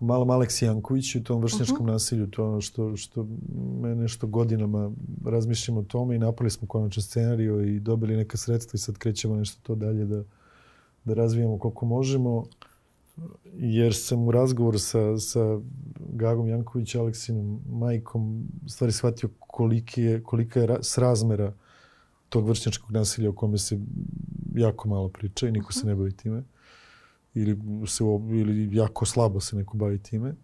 malom 0.00 0.30
Aleksi 0.30 0.64
Jankoviću 0.64 1.18
i 1.18 1.24
tom 1.24 1.42
vršnjačkom 1.42 1.86
nasilju. 1.86 2.26
To 2.26 2.48
ono 2.48 2.60
što, 2.60 2.96
što 2.96 3.26
me 3.80 3.94
nešto 3.94 4.26
godinama 4.26 4.92
razmišljam 5.24 5.78
o 5.78 5.82
tome 5.82 6.16
i 6.16 6.18
napravili 6.18 6.50
smo 6.50 6.68
konačan 6.68 7.02
scenario 7.02 7.60
i 7.60 7.80
dobili 7.80 8.16
neka 8.16 8.36
sredstva 8.36 8.76
i 8.76 8.78
sad 8.78 8.98
krećemo 8.98 9.36
nešto 9.36 9.60
to 9.62 9.74
dalje 9.74 10.04
da, 10.04 10.22
da 11.04 11.14
razvijamo 11.14 11.58
koliko 11.58 11.86
možemo 11.86 12.44
jer 13.54 13.94
sam 13.94 14.28
u 14.28 14.30
razgovoru 14.30 14.78
sa, 14.78 15.18
sa 15.18 15.60
Gagom 15.98 16.48
Janković, 16.48 16.94
Aleksinom 16.94 17.60
majkom, 17.68 18.48
stvari 18.66 18.92
shvatio 18.92 19.28
koliki 19.38 20.02
je, 20.02 20.22
kolika 20.22 20.60
je 20.60 20.66
ra, 20.66 20.82
srazmera 20.82 21.52
tog 22.28 22.48
vršnjačkog 22.48 22.90
nasilja 22.90 23.30
o 23.30 23.32
kome 23.32 23.58
se 23.58 23.78
jako 24.54 24.88
malo 24.88 25.08
priča 25.08 25.48
i 25.48 25.52
niko 25.52 25.72
se 25.72 25.86
ne 25.86 25.94
bavi 25.94 26.12
time. 26.12 26.42
Ili, 27.36 27.58
se, 27.86 28.04
ili 28.30 28.76
jako 28.76 29.06
slabo 29.06 29.40
se 29.40 29.56
neko 29.56 29.76
bavi 29.76 29.98
time. 30.02 30.34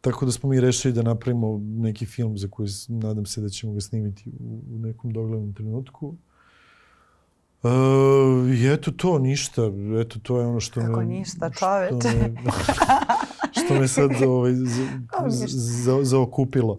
Tako 0.00 0.26
da 0.26 0.32
smo 0.32 0.48
mi 0.48 0.60
rešili 0.60 0.94
da 0.94 1.02
napravimo 1.02 1.60
neki 1.62 2.06
film 2.06 2.38
za 2.38 2.48
koji 2.50 2.68
nadam 2.88 3.26
se 3.26 3.40
da 3.40 3.48
ćemo 3.48 3.72
ga 3.72 3.80
snimiti 3.80 4.30
u, 4.40 4.78
nekom 4.78 5.12
doglednom 5.12 5.54
trenutku. 5.54 6.14
E, 7.64 7.68
I 8.54 8.72
eto 8.72 8.90
to, 8.90 9.18
ništa. 9.18 9.62
Eto 10.00 10.18
to 10.22 10.40
je 10.40 10.46
ono 10.46 10.60
što 10.60 10.80
Kako 10.80 11.00
me... 11.00 11.06
ništa, 11.06 11.50
što 11.52 11.58
čoveče. 11.58 12.18
me- 12.18 12.34
što 13.64 13.74
me 13.74 13.88
sad 13.88 14.10
ovaj, 14.26 14.54
za, 14.54 14.86
Kako 15.10 15.26
ništa? 15.26 15.46
za, 15.48 16.04
zaokupilo. 16.04 16.78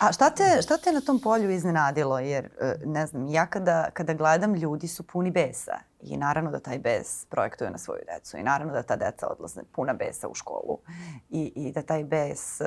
A 0.00 0.12
šta 0.12 0.30
te, 0.30 0.62
šta 0.62 0.76
te 0.78 0.92
na 0.92 1.00
tom 1.00 1.20
polju 1.20 1.50
iznenadilo? 1.50 2.18
Jer, 2.18 2.44
e, 2.60 2.74
ne 2.84 3.06
znam, 3.06 3.28
ja 3.28 3.46
kada, 3.46 3.90
kada 3.92 4.14
gledam, 4.14 4.54
ljudi 4.54 4.88
su 4.88 5.02
puni 5.02 5.30
besa. 5.30 5.78
I 6.00 6.16
naravno 6.16 6.50
da 6.50 6.60
taj 6.60 6.78
bes 6.78 7.24
projektuje 7.24 7.70
na 7.70 7.78
svoju 7.78 8.00
decu. 8.14 8.36
I 8.36 8.42
naravno 8.42 8.72
da 8.72 8.82
ta 8.82 8.96
deca 8.96 9.26
odlaze 9.30 9.62
puna 9.72 9.92
besa 9.92 10.28
u 10.28 10.34
školu. 10.34 10.78
I, 11.30 11.52
i 11.56 11.72
da 11.72 11.82
taj 11.82 12.04
bes 12.04 12.60
uh, 12.60 12.66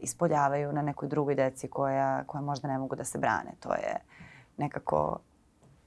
ispoljavaju 0.00 0.72
na 0.72 0.82
nekoj 0.82 1.08
drugoj 1.08 1.34
deci 1.34 1.68
koja, 1.68 2.24
koja 2.24 2.40
možda 2.40 2.68
ne 2.68 2.78
mogu 2.78 2.96
da 2.96 3.04
se 3.04 3.18
brane. 3.18 3.52
To 3.60 3.74
je 3.74 3.96
nekako 4.56 5.18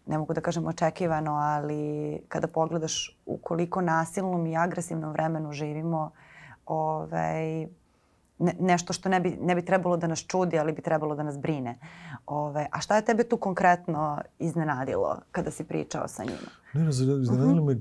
ne 0.06 0.17
mogu 0.17 0.34
da 0.34 0.41
kažem 0.41 0.67
očekivano, 0.67 1.32
ali 1.32 2.21
kada 2.27 2.47
pogledaš 2.47 3.19
u 3.25 3.38
koliko 3.38 3.82
nasilnom 3.82 4.47
i 4.47 4.58
agresivnom 4.58 5.12
vremenu 5.12 5.51
živimo, 5.51 6.12
ovaj, 6.65 7.67
ne, 8.41 8.56
nešto 8.62 8.93
što 8.93 9.10
ne 9.10 9.19
bi, 9.19 9.38
ne 9.41 9.56
bi 9.56 9.62
trebalo 9.63 9.97
da 9.97 10.08
nas 10.08 10.19
čudi, 10.21 10.60
ali 10.60 10.73
bi 10.73 10.82
trebalo 10.82 11.15
da 11.15 11.23
nas 11.23 11.38
brine. 11.38 11.77
Ove, 12.27 12.67
a 12.71 12.82
šta 12.82 12.95
je 12.95 13.06
tebe 13.06 13.23
tu 13.23 13.38
konkretno 13.38 14.17
iznenadilo 14.39 15.19
kada 15.32 15.51
si 15.51 15.63
pričao 15.63 16.08
sa 16.08 16.23
njima? 16.23 16.38
Ne, 16.73 16.82
ne, 16.82 16.89
Mhm. 17.06 17.21
iznenadilo 17.23 17.63
me 17.63 17.80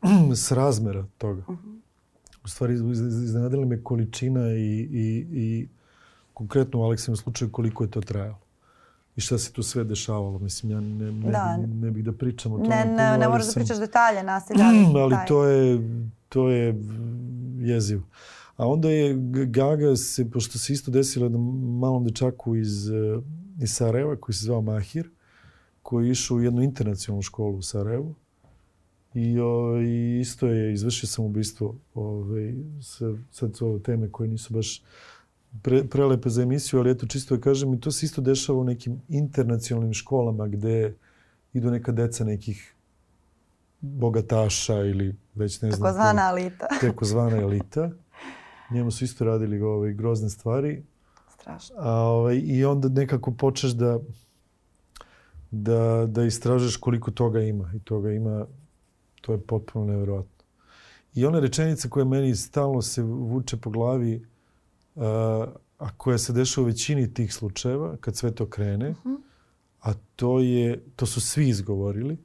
s 0.36 0.52
razmera 0.52 1.04
toga. 1.18 1.42
U 2.44 2.48
stvari, 2.48 2.74
iz- 2.74 3.00
iz- 3.00 3.24
iznenadila 3.24 3.66
me 3.66 3.82
količina 3.82 4.40
i, 4.48 4.56
i, 4.82 5.26
i 5.32 5.68
konkretno 6.34 6.80
u 6.80 6.84
Aleksinom 6.84 7.16
slučaju 7.16 7.52
koliko 7.52 7.84
je 7.84 7.90
to 7.90 8.00
trajalo. 8.00 8.38
I 9.16 9.20
šta 9.20 9.38
se 9.38 9.52
tu 9.52 9.62
sve 9.62 9.84
dešavalo. 9.84 10.38
Mislim, 10.38 10.72
ja 10.72 10.80
ne, 10.80 11.12
ne, 11.12 11.30
Da. 11.30 11.56
bi, 11.60 11.66
ne 11.66 11.90
bih 11.90 12.04
da 12.04 12.12
pričam 12.12 12.52
o 12.52 12.58
tome. 12.58 12.68
Ne, 12.68 12.82
puno, 12.82 12.94
ne, 12.94 13.18
ne 13.18 13.28
moraš 13.28 13.46
da 13.46 13.52
pričaš 13.52 13.78
detalje 13.78 14.22
nasilja, 14.22 14.64
ali, 14.64 14.78
ali 15.02 15.16
to 15.28 15.44
je, 15.44 15.78
to 16.28 16.48
je 16.48 16.74
jezivo. 17.58 18.02
A 18.58 18.66
onda 18.66 18.90
je 18.90 19.16
Gaga 19.46 19.96
se, 19.96 20.30
pošto 20.30 20.58
se 20.58 20.72
isto 20.72 20.90
desilo 20.90 21.24
jednom 21.24 21.78
malom 21.78 22.04
dečaku 22.04 22.56
iz, 22.56 22.90
eh, 22.90 23.20
iz 23.62 23.74
Sarajeva, 23.74 24.16
koji 24.16 24.34
se 24.34 24.44
zvao 24.44 24.62
Mahir, 24.62 25.10
koji 25.82 26.06
je 26.06 26.12
išao 26.12 26.36
u 26.36 26.42
jednu 26.42 26.62
internacionalnu 26.62 27.22
školu 27.22 27.56
u 27.56 27.62
Sarajevu. 27.62 28.14
I, 29.14 29.40
o, 29.40 29.80
i 29.80 30.20
isto 30.20 30.46
je 30.46 30.72
izvršio 30.72 31.06
samoubistvo. 31.06 31.74
Ovaj, 31.94 32.54
sa, 32.82 33.14
sad 33.30 33.56
su 33.56 33.66
ove 33.66 33.82
teme 33.82 34.10
koje 34.12 34.28
nisu 34.28 34.54
baš 34.54 34.82
pre, 35.62 35.84
prelepe 35.84 36.28
za 36.28 36.42
emisiju, 36.42 36.80
ali 36.80 36.90
eto 36.90 37.06
čisto 37.06 37.36
da 37.36 37.42
kažem, 37.42 37.74
i 37.74 37.80
to 37.80 37.90
se 37.90 38.06
isto 38.06 38.20
dešava 38.20 38.58
u 38.58 38.64
nekim 38.64 39.00
internacionalnim 39.08 39.94
školama 39.94 40.48
gde 40.48 40.94
idu 41.52 41.70
neka 41.70 41.92
deca 41.92 42.24
nekih 42.24 42.74
bogataša 43.80 44.84
ili 44.84 45.16
već 45.34 45.62
ne 45.62 45.70
znam 45.70 45.80
Takozvana 45.80 46.22
alita. 46.22 46.66
teko 46.80 47.04
zvana 47.04 47.36
elita. 47.36 47.90
Njemu 48.70 48.90
su 48.90 49.04
isto 49.04 49.24
radili 49.24 49.60
ovaj, 49.60 49.92
grozne 49.92 50.30
stvari. 50.30 50.82
Strašno. 51.40 51.76
A, 51.78 51.92
ovaj, 51.92 52.40
I 52.44 52.64
onda 52.64 52.88
nekako 52.88 53.32
počneš 53.32 53.72
da, 53.72 53.98
da, 55.50 56.06
da 56.06 56.24
istražuješ 56.24 56.76
koliko 56.76 57.10
toga 57.10 57.40
ima. 57.40 57.72
I 57.74 57.80
toga 57.80 58.10
ima, 58.10 58.46
to 59.20 59.32
je 59.32 59.40
potpuno 59.40 59.84
nevjerojatno. 59.84 60.44
I 61.14 61.26
ona 61.26 61.40
rečenica 61.40 61.88
koja 61.88 62.04
meni 62.04 62.36
stalno 62.36 62.82
se 62.82 63.02
vuče 63.02 63.56
po 63.56 63.70
glavi, 63.70 64.26
a, 64.96 65.46
a 65.78 65.90
koja 65.96 66.18
se 66.18 66.32
dešava 66.32 66.64
u 66.64 66.66
većini 66.66 67.14
tih 67.14 67.34
slučajeva, 67.34 67.96
kad 68.00 68.16
sve 68.16 68.34
to 68.34 68.46
krene, 68.46 68.94
a 69.80 69.92
to 70.16 70.40
je, 70.40 70.84
to 70.96 71.06
su 71.06 71.20
svi 71.20 71.48
izgovorili, 71.48 72.16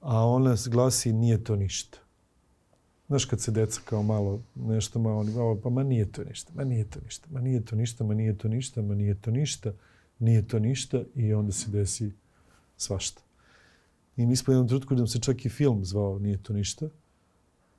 a 0.00 0.26
ona 0.26 0.56
glasi 0.66 1.12
nije 1.12 1.44
to 1.44 1.56
ništa. 1.56 1.98
Znaš 3.08 3.24
kad 3.24 3.40
se 3.40 3.50
deca 3.50 3.80
kao 3.84 4.02
malo 4.02 4.42
nešto 4.54 4.98
malo, 4.98 5.20
oni, 5.20 5.60
pa 5.62 5.70
ma 5.70 5.82
nije 5.82 6.12
to 6.12 6.24
ništa, 6.24 6.52
ma 6.54 6.64
nije 6.64 6.84
to 6.84 7.00
ništa, 7.00 7.28
ma 7.30 7.40
nije 7.40 7.64
to 7.64 7.76
ništa, 7.76 8.04
ma 8.04 8.14
nije 8.14 8.38
to 8.38 8.48
ništa, 8.48 8.82
ma 8.82 8.94
nije 8.94 9.14
to 9.14 9.30
ništa, 9.30 9.72
nije 10.18 10.48
to 10.48 10.58
ništa 10.58 11.02
i 11.14 11.34
onda 11.34 11.52
se 11.52 11.70
desi 11.70 12.12
svašta. 12.76 13.22
I 14.16 14.26
mi 14.26 14.36
smo 14.36 14.52
jednom 14.52 14.68
trenutku 14.68 14.94
da 14.94 15.06
se 15.06 15.20
čak 15.20 15.44
i 15.44 15.48
film 15.48 15.84
zvao 15.84 16.18
Nije 16.18 16.42
to 16.42 16.52
ništa. 16.52 16.88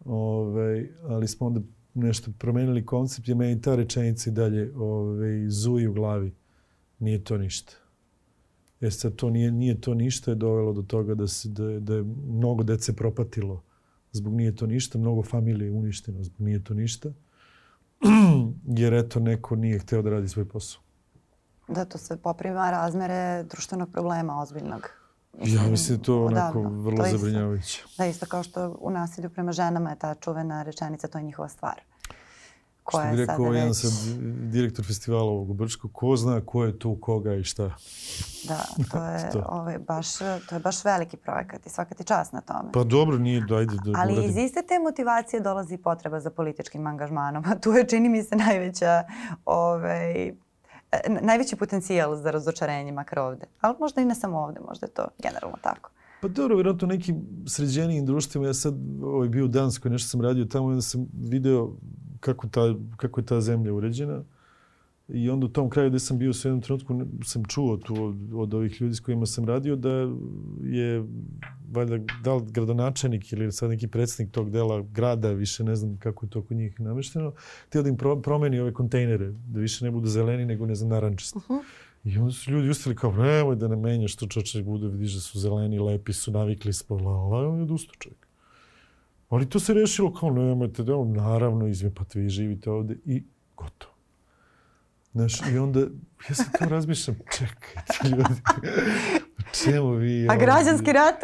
Ove, 0.06 0.90
ali 1.04 1.28
smo 1.28 1.48
onda 1.48 1.62
nešto 1.94 2.32
promenili 2.38 2.86
koncept 2.86 3.28
i 3.28 3.36
meni 3.36 3.62
ta 3.62 3.76
rečenica 3.76 4.30
i 4.30 4.34
dalje 4.34 4.76
ove, 4.76 5.50
zuji 5.50 5.88
u 5.88 5.94
glavi. 5.94 6.34
Nije 7.00 7.24
to 7.24 7.38
ništa. 7.38 7.74
Jer 8.80 8.94
sad 8.94 9.16
to 9.16 9.30
nije, 9.30 9.52
nije 9.52 9.82
to 9.82 9.94
ništa 9.94 10.32
je 10.32 10.36
dovelo 10.36 10.74
do 10.74 10.82
toga 10.82 11.16
da, 11.16 11.28
se, 11.28 11.50
da, 11.50 11.80
da 11.80 11.96
je 11.96 12.04
mnogo 12.28 12.64
dece 12.64 12.94
propatilo 12.94 13.64
zbog 14.16 14.34
nije 14.34 14.56
to 14.56 14.68
ništa, 14.68 14.98
mnogo 14.98 15.24
familije 15.24 15.68
je 15.68 15.72
uništeno 15.72 16.24
zbog 16.24 16.42
nije 16.42 16.64
to 16.64 16.74
ništa, 16.74 17.10
jer 18.82 18.94
eto 18.94 19.20
neko 19.20 19.56
nije 19.56 19.80
hteo 19.80 20.02
da 20.02 20.10
radi 20.10 20.28
svoj 20.28 20.48
posao. 20.50 20.82
Da, 21.68 21.86
to 21.86 21.98
se 21.98 22.18
poprima 22.18 22.72
razmere 22.72 23.44
društvenog 23.44 23.92
problema 23.92 24.42
ozbiljnog. 24.42 24.90
Mislim, 25.40 25.64
ja 25.64 25.70
mislim 25.70 25.98
da 25.98 26.04
to 26.04 26.26
onako 26.26 26.60
odavno. 26.60 26.82
vrlo 26.82 27.06
zabrinjavajuće. 27.12 27.84
Da, 27.98 28.06
isto 28.06 28.26
kao 28.26 28.44
što 28.44 28.78
u 28.82 28.92
nasilju 28.92 29.30
prema 29.30 29.52
ženama 29.52 29.90
je 29.90 30.00
ta 30.00 30.16
čuvena 30.16 30.64
rečenica, 30.64 31.08
to 31.08 31.18
je 31.18 31.24
njihova 31.24 31.50
stvar. 31.50 31.82
Koja 32.86 33.08
Što 33.08 33.16
bi 33.16 33.26
rekao 33.26 33.54
jedan 33.54 33.68
već... 33.68 33.78
sad 33.78 33.92
direktor 34.52 34.86
festivala 34.86 35.24
ovog 35.24 35.50
u 35.50 35.54
Brčku, 35.54 35.90
ko 35.94 36.16
zna 36.16 36.42
ko 36.46 36.64
je 36.64 36.80
tu 36.80 36.98
koga 37.02 37.34
i 37.34 37.44
šta. 37.44 37.64
Da, 38.48 38.66
to 38.92 39.06
je, 39.06 39.30
to. 39.34 39.46
Ovaj, 39.50 39.80
baš, 39.80 40.18
to 40.50 40.56
je 40.56 40.60
baš 40.60 40.86
veliki 40.86 41.18
projekat 41.18 41.66
i 41.66 41.70
svaka 41.70 41.96
ti 41.96 42.04
čast 42.04 42.34
na 42.34 42.42
tome. 42.42 42.72
Pa 42.74 42.84
dobro, 42.84 43.18
nije, 43.18 43.42
ajde 43.42 43.76
da 43.86 44.00
Ali 44.00 44.14
uradim. 44.14 44.30
iz 44.30 44.38
iste 44.38 44.62
te 44.68 44.80
motivacije 44.80 45.40
dolazi 45.40 45.78
potreba 45.78 46.20
za 46.20 46.30
političkim 46.30 46.88
angažmanom. 46.88 47.44
A 47.48 47.60
tu 47.60 47.72
je, 47.72 47.88
čini 47.88 48.10
mi 48.10 48.24
se, 48.24 48.36
najveća 48.36 49.04
ovaj, 49.46 50.34
najveći 51.22 51.56
potencijal 51.56 52.16
za 52.16 52.32
razočarenje 52.32 52.92
makar 52.92 53.20
ovde. 53.20 53.46
Ali 53.62 53.76
možda 53.80 54.02
i 54.02 54.06
ne 54.06 54.16
samo 54.16 54.40
ovde, 54.40 54.60
možda 54.68 54.86
je 54.86 54.92
to 54.92 55.08
generalno 55.24 55.58
tako. 55.62 55.90
Pa 56.22 56.28
dobro, 56.28 56.56
vjerojatno 56.56 56.88
nekim 56.88 57.22
sređenijim 57.48 58.06
društvima. 58.06 58.48
Ja 58.48 58.54
sad 58.54 58.74
ovaj, 59.04 59.30
bio 59.30 59.46
u 59.46 59.48
Danskoj, 59.48 59.92
nešto 59.92 60.10
sam 60.10 60.22
radio 60.22 60.46
tamo 60.46 60.74
i 60.74 60.82
sam 60.82 61.08
video 61.14 61.72
kako, 62.26 62.48
ta, 62.48 62.76
kako 62.98 63.20
je 63.20 63.26
ta 63.26 63.42
zemlja 63.42 63.74
uređena. 63.74 64.24
I 65.08 65.30
onda 65.30 65.46
u 65.46 65.50
tom 65.50 65.70
kraju 65.70 65.90
gde 65.90 66.00
sam 66.00 66.18
bio 66.18 66.30
u 66.30 66.34
jednom 66.44 66.62
trenutku 66.62 67.02
sam 67.24 67.46
čuo 67.46 67.78
tu 67.78 68.04
od, 68.04 68.34
od 68.34 68.54
ovih 68.54 68.82
ljudi 68.82 68.96
s 68.96 69.00
kojima 69.00 69.26
sam 69.26 69.46
radio 69.46 69.76
da 69.76 69.90
je 70.62 71.04
valjda 71.72 71.98
da 72.24 72.34
li 72.34 72.44
gradonačelnik 72.52 73.32
ili 73.32 73.52
sad 73.52 73.70
neki 73.70 73.88
predsednik 73.88 74.34
tog 74.34 74.50
dela 74.52 74.82
grada, 74.82 75.32
više 75.32 75.64
ne 75.64 75.76
znam 75.76 75.98
kako 75.98 76.26
je 76.26 76.30
to 76.30 76.42
kod 76.42 76.58
njih 76.58 76.80
namešteno, 76.80 77.34
htio 77.68 77.84
da 77.84 77.90
im 77.90 77.98
pro, 77.98 78.22
promeni 78.22 78.60
ove 78.60 78.74
kontejnere, 78.74 79.32
da 79.48 79.60
više 79.60 79.86
ne 79.86 79.92
budu 79.92 80.08
zeleni 80.08 80.46
nego 80.46 80.66
ne 80.66 80.76
znam 80.76 80.90
narančasti. 80.90 81.38
Uh 81.38 81.44
-huh. 81.44 81.62
I 82.04 82.18
onda 82.18 82.32
su 82.32 82.52
ljudi 82.52 82.70
ustali 82.70 82.96
kao, 82.96 83.12
nemoj 83.12 83.56
da 83.56 83.68
ne 83.68 83.76
menjaš 83.76 84.16
to 84.16 84.28
čoče 84.28 84.64
bude, 84.64 84.88
vidiš 84.88 85.14
da 85.14 85.22
su 85.22 85.40
zeleni, 85.40 85.80
lepi 85.80 86.14
su, 86.14 86.32
navikli 86.32 86.74
smo, 86.74 86.96
la, 86.96 87.12
la, 87.12 87.48
on 87.50 87.58
je 87.58 87.64
odustao 87.64 87.96
čovjek. 88.00 88.28
Ali 89.30 89.50
to 89.50 89.60
se 89.60 89.74
rešilo 89.74 90.14
kao, 90.14 90.30
nemojte, 90.30 90.84
da, 90.84 91.06
naravno, 91.06 91.68
izme, 91.68 91.92
pa 91.96 92.04
vi 92.14 92.30
živite 92.30 92.70
ovde 92.70 92.98
i 93.06 93.24
gotovo. 93.58 93.94
Znaš, 95.12 95.42
i 95.54 95.58
onda, 95.58 95.80
ja 96.30 96.36
se 96.36 96.44
kao 96.60 96.70
razmišljam, 96.70 97.18
čekajte 97.38 98.10
ljudi, 98.10 98.42
čemu 99.64 99.92
vi 99.92 100.22
ovde? 100.22 100.34
A 100.34 100.46
građanski 100.46 100.92
rat? 100.92 101.16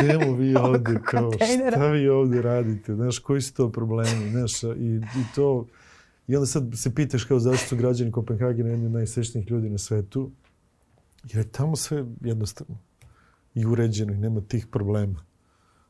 čemu 0.00 0.34
vi 0.34 0.56
ovde, 0.66 0.98
kao, 1.04 1.30
šta 1.72 1.90
vi 1.90 2.08
ovde 2.08 2.42
radite, 2.42 2.94
znaš, 2.94 3.18
koji 3.18 3.40
su 3.40 3.54
to 3.54 3.72
problemi, 3.72 4.30
znaš, 4.30 4.62
i, 4.62 4.96
i 4.96 5.34
to, 5.34 5.66
i 6.28 6.36
onda 6.36 6.46
sad 6.46 6.70
se 6.74 6.94
pitaš 6.94 7.24
kao 7.24 7.38
zašto 7.38 7.68
su 7.68 7.76
građani 7.76 8.12
Kopenhagena 8.12 8.70
jedni 8.70 8.86
od 8.86 8.92
najsrećnijih 8.92 9.50
ljudi 9.50 9.70
na 9.70 9.78
svetu, 9.78 10.30
jer 11.24 11.36
je 11.36 11.52
tamo 11.52 11.76
sve 11.76 12.04
jednostavno 12.20 12.78
i 13.54 13.66
uređeno 13.66 14.12
i 14.12 14.16
nema 14.16 14.40
tih 14.40 14.66
problema. 14.66 15.27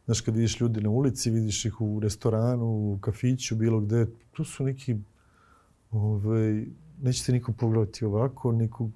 Znaš, 0.08 0.20
kad 0.20 0.34
vidiš 0.34 0.60
ljudi 0.60 0.80
na 0.80 0.90
ulici, 0.90 1.30
vidiš 1.30 1.64
ih 1.64 1.80
u 1.80 2.00
restoranu, 2.00 2.64
u 2.66 2.98
kafiću, 3.00 3.56
bilo 3.56 3.80
gde, 3.80 4.06
tu 4.32 4.44
su 4.44 4.64
neki, 4.64 4.96
ovaj, 5.90 6.64
nećete 7.02 7.32
nikom 7.32 7.54
pogledati 7.54 8.04
ovako, 8.04 8.52
niku, 8.52 8.90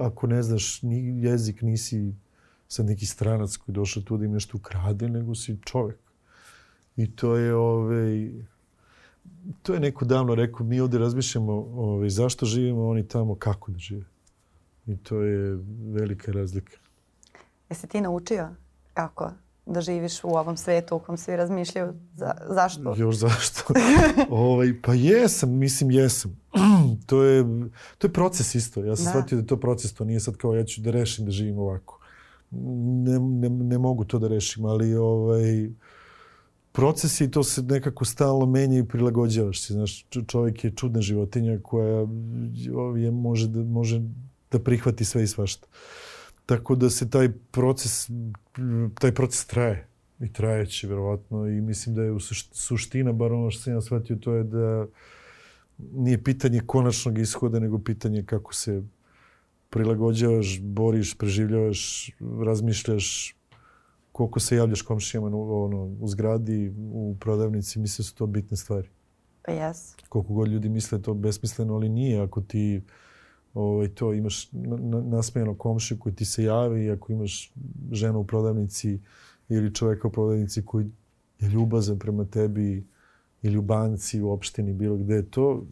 ako 0.00 0.26
ne 0.26 0.42
znaš 0.42 0.82
ni 0.82 1.22
jezik, 1.22 1.62
nisi 1.62 2.14
sad 2.68 2.86
neki 2.86 3.06
stranac 3.06 3.56
koji 3.56 3.74
došao 3.74 4.02
tu 4.02 4.16
da 4.16 4.24
im 4.24 4.32
nešto 4.32 4.56
ukrade, 4.56 5.08
nego 5.08 5.34
si 5.34 5.58
čovek. 5.64 5.98
I 6.96 7.10
to 7.10 7.36
je, 7.36 7.54
ovaj, 7.54 8.30
to 9.62 9.74
je 9.74 9.80
neko 9.80 10.04
davno 10.04 10.34
rekao, 10.34 10.66
mi 10.66 10.80
ovde 10.80 10.98
razmišljamo 10.98 11.52
ovaj, 11.74 12.08
zašto 12.08 12.46
živimo, 12.46 12.88
oni 12.88 13.08
tamo 13.08 13.34
kako 13.34 13.72
da 13.72 13.78
žive. 13.78 14.04
I 14.86 14.96
to 14.96 15.22
je 15.22 15.58
velika 15.92 16.32
razlika. 16.32 16.76
Jesi 17.70 17.86
ti 17.86 18.00
naučio 18.00 18.48
kako 18.94 19.32
da 19.68 19.80
živiš 19.80 20.24
u 20.24 20.28
ovom 20.28 20.56
svetu 20.56 20.96
u 20.96 20.98
kom 20.98 21.16
svi 21.16 21.36
razmišljaju 21.36 21.92
za, 22.14 22.32
zašto? 22.48 22.94
Još 22.96 23.16
zašto? 23.16 23.74
ovaj, 24.30 24.82
pa 24.82 24.94
jesam, 24.94 25.50
mislim 25.50 25.90
jesam. 25.90 26.40
to, 27.06 27.22
je, 27.22 27.44
to 27.98 28.06
je 28.06 28.12
proces 28.12 28.54
isto. 28.54 28.84
Ja 28.84 28.96
sam 28.96 29.04
da. 29.04 29.10
shvatio 29.10 29.36
da 29.36 29.42
je 29.42 29.46
to 29.46 29.56
proces, 29.56 29.92
to 29.92 30.04
nije 30.04 30.20
sad 30.20 30.36
kao 30.36 30.54
ja 30.54 30.64
ću 30.64 30.80
da 30.80 30.90
rešim 30.90 31.24
da 31.24 31.30
živim 31.30 31.58
ovako. 31.58 31.98
Ne, 32.50 33.18
ne, 33.18 33.48
ne 33.48 33.78
mogu 33.78 34.04
to 34.04 34.18
da 34.18 34.28
rešim, 34.28 34.64
ali 34.64 34.94
ovaj, 34.94 35.68
proces 36.72 37.20
i 37.20 37.30
to 37.30 37.42
se 37.42 37.62
nekako 37.62 38.04
stalno 38.04 38.46
menja 38.46 38.78
i 38.78 38.88
prilagođavaš 38.88 39.62
se. 39.62 39.72
Znaš, 39.72 40.06
čovjek 40.26 40.64
je 40.64 40.70
čudna 40.70 41.00
životinja 41.00 41.58
koja 41.62 42.06
je, 42.96 43.10
može, 43.10 43.48
da, 43.48 43.64
može 43.64 44.02
da 44.50 44.58
prihvati 44.58 45.04
sve 45.04 45.22
i 45.22 45.26
svašta. 45.26 45.66
Tako 46.48 46.74
da 46.74 46.90
se 46.90 47.10
taj 47.10 47.28
proces, 47.50 48.10
taj 49.00 49.14
proces 49.14 49.46
traje 49.46 49.88
i 50.20 50.32
trajeće 50.32 50.86
verovatno 50.88 51.46
i 51.46 51.60
mislim 51.60 51.94
da 51.94 52.02
je 52.02 52.12
u 52.12 52.20
suština, 52.52 53.12
bar 53.12 53.32
ono 53.32 53.50
što 53.50 53.62
sam 53.62 53.72
ja 53.72 53.80
shvatio, 53.80 54.16
to 54.16 54.32
je 54.34 54.44
da 54.44 54.86
nije 55.78 56.22
pitanje 56.24 56.60
konačnog 56.66 57.18
ishoda, 57.18 57.58
nego 57.58 57.78
pitanje 57.78 58.22
kako 58.22 58.54
se 58.54 58.82
prilagođavaš, 59.70 60.60
boriš, 60.60 61.18
preživljavaš, 61.18 62.10
razmišljaš, 62.44 63.36
koliko 64.12 64.40
se 64.40 64.56
javljaš 64.56 64.82
komšijama 64.82 65.26
ono, 65.36 65.96
u 66.00 66.08
zgradi, 66.08 66.72
u 66.78 67.16
prodavnici, 67.20 67.78
mislim 67.78 68.02
da 68.02 68.06
su 68.06 68.14
to 68.14 68.26
bitne 68.26 68.56
stvari. 68.56 68.88
Pa 69.42 69.52
jes. 69.52 69.94
Koliko 70.08 70.32
god 70.32 70.48
ljudi 70.48 70.68
misle 70.68 71.02
to 71.02 71.14
besmisleno, 71.14 71.74
ali 71.74 71.88
nije 71.88 72.20
ako 72.20 72.40
ti 72.40 72.80
ovaj, 73.54 73.88
to 73.88 74.12
imaš 74.14 74.48
nasmejano 75.04 75.54
komšiju 75.54 75.98
koji 75.98 76.14
ti 76.14 76.24
se 76.24 76.44
javi 76.44 76.84
i 76.84 76.90
ako 76.90 77.12
imaš 77.12 77.52
ženu 77.92 78.18
u 78.18 78.24
prodavnici 78.24 78.98
ili 79.48 79.74
čoveka 79.74 80.08
u 80.08 80.10
prodavnici 80.10 80.64
koji 80.66 80.86
je 81.40 81.48
ljubazan 81.48 81.98
prema 81.98 82.24
tebi 82.24 82.86
ili 83.42 83.58
u 83.58 83.62
banci, 83.62 84.22
u 84.22 84.30
opštini, 84.30 84.72
bilo 84.72 84.96
gde, 84.96 85.22
to 85.22 85.64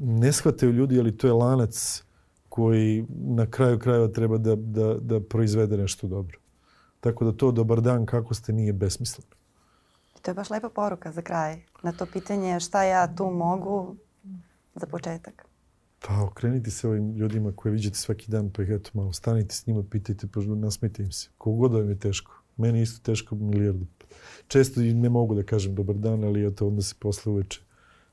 ne 0.00 0.32
shvataju 0.32 0.72
ljudi, 0.72 1.00
ali 1.00 1.16
to 1.16 1.26
je 1.26 1.32
lanac 1.32 2.04
koji 2.48 3.06
na 3.10 3.46
kraju 3.46 3.78
krajeva 3.78 4.08
treba 4.08 4.38
da, 4.38 4.56
da, 4.56 4.94
da 4.94 5.20
proizvede 5.20 5.76
nešto 5.76 6.06
dobro. 6.06 6.38
Tako 7.00 7.24
da 7.24 7.32
to 7.32 7.52
dobar 7.52 7.80
dan, 7.80 8.06
kako 8.06 8.34
ste, 8.34 8.52
nije 8.52 8.72
besmisleno. 8.72 9.30
To 10.22 10.30
je 10.30 10.34
baš 10.34 10.50
lepa 10.50 10.68
poruka 10.68 11.12
za 11.12 11.22
kraj. 11.22 11.62
Na 11.82 11.92
to 11.92 12.06
pitanje 12.06 12.60
šta 12.60 12.82
ja 12.84 13.14
tu 13.14 13.30
mogu 13.30 13.96
za 14.74 14.86
početak. 14.86 15.49
Pa 16.06 16.22
okrenite 16.22 16.70
se 16.70 16.88
ovim 16.88 17.14
ljudima 17.14 17.52
koje 17.56 17.72
viđate 17.72 17.96
svaki 17.96 18.30
dan, 18.30 18.50
pa 18.50 18.62
ih 18.62 18.70
eto 18.70 18.90
malo 18.94 19.12
stanite 19.12 19.54
s 19.54 19.66
njima, 19.66 19.82
pitajte, 19.90 20.26
pa 20.34 20.40
nasmijte 20.40 21.02
im 21.02 21.12
se. 21.12 21.28
Kogod 21.38 21.72
vam 21.72 21.88
je 21.88 21.98
teško. 21.98 22.42
Meni 22.56 22.82
isto 22.82 23.00
teško 23.02 23.34
milijardu. 23.34 23.86
Često 24.48 24.80
ne 24.80 25.08
mogu 25.08 25.34
da 25.34 25.42
kažem 25.42 25.74
dobar 25.74 25.96
dan, 25.96 26.24
ali 26.24 26.46
eto 26.46 26.66
onda 26.66 26.82
se 26.82 26.94
posle 26.98 27.32
uveče 27.32 27.60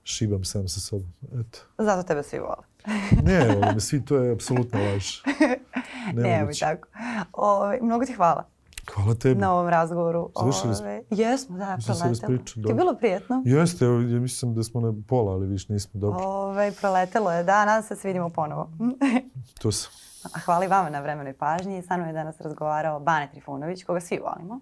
šibam 0.08 0.43
sam 0.43 0.67
sa 0.67 0.80
sobom. 0.80 1.13
Eto. 1.39 1.60
Zato 1.78 2.04
tebe 2.04 2.23
svi 2.23 2.39
vole. 2.39 2.63
ne, 3.23 3.71
me 3.73 3.80
svi, 3.80 4.06
to 4.06 4.17
je 4.17 4.32
apsolutno 4.32 4.80
laž. 4.80 5.06
Ne, 6.13 6.47
tako. 6.60 6.88
O, 7.34 7.71
mnogo 7.82 8.06
ti 8.06 8.13
hvala. 8.13 8.47
Hvala 8.94 9.15
tebi. 9.15 9.42
Na 9.42 9.54
ovom 9.54 9.69
razgovoru. 9.69 10.29
Završili 10.40 10.75
smo. 10.75 10.85
Jesmo, 11.22 11.58
da, 11.58 11.78
proletelo. 11.86 12.38
Ti 12.38 12.62
je 12.68 12.74
bilo 12.74 12.96
prijetno? 12.96 13.44
Jeste, 13.46 13.86
evo, 13.86 14.00
ja 14.00 14.20
mislim 14.20 14.56
da 14.56 14.64
smo 14.64 14.82
na 14.82 14.94
pola, 15.08 15.32
ali 15.32 15.48
više 15.48 15.74
nismo 15.74 16.00
dobro. 16.00 16.20
Ove, 16.24 16.72
proletelo 16.72 17.32
je, 17.32 17.44
da, 17.44 17.66
nadam 17.66 17.84
se 17.84 17.94
da 17.94 18.00
se 18.00 18.08
vidimo 18.08 18.30
ponovo. 18.30 18.70
to 19.62 19.72
sam. 19.72 19.92
Hvala 20.46 20.68
vama 20.68 20.90
na 20.90 21.00
vremenoj 21.00 21.34
pažnji. 21.34 21.82
Sa 21.82 21.98
mnom 21.98 22.08
je 22.10 22.14
danas 22.14 22.42
razgovarao 22.42 23.00
Bane 23.00 23.30
Trifunović, 23.32 23.84
koga 23.84 24.00
svi 24.00 24.20
volimo. 24.20 24.60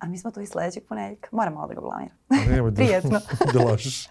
A 0.00 0.06
mi 0.06 0.18
smo 0.18 0.30
tu 0.30 0.40
i 0.40 0.46
sledećeg 0.46 0.82
ponedjeljka. 0.88 1.28
Moram 1.32 1.54
malo 1.54 1.68
da 1.68 1.74
ga 1.74 1.80
blamiram. 1.80 2.16
Da, 2.28 2.72
Prijetno. 2.82 3.20
da 3.52 3.64
lažeš. 3.64 4.08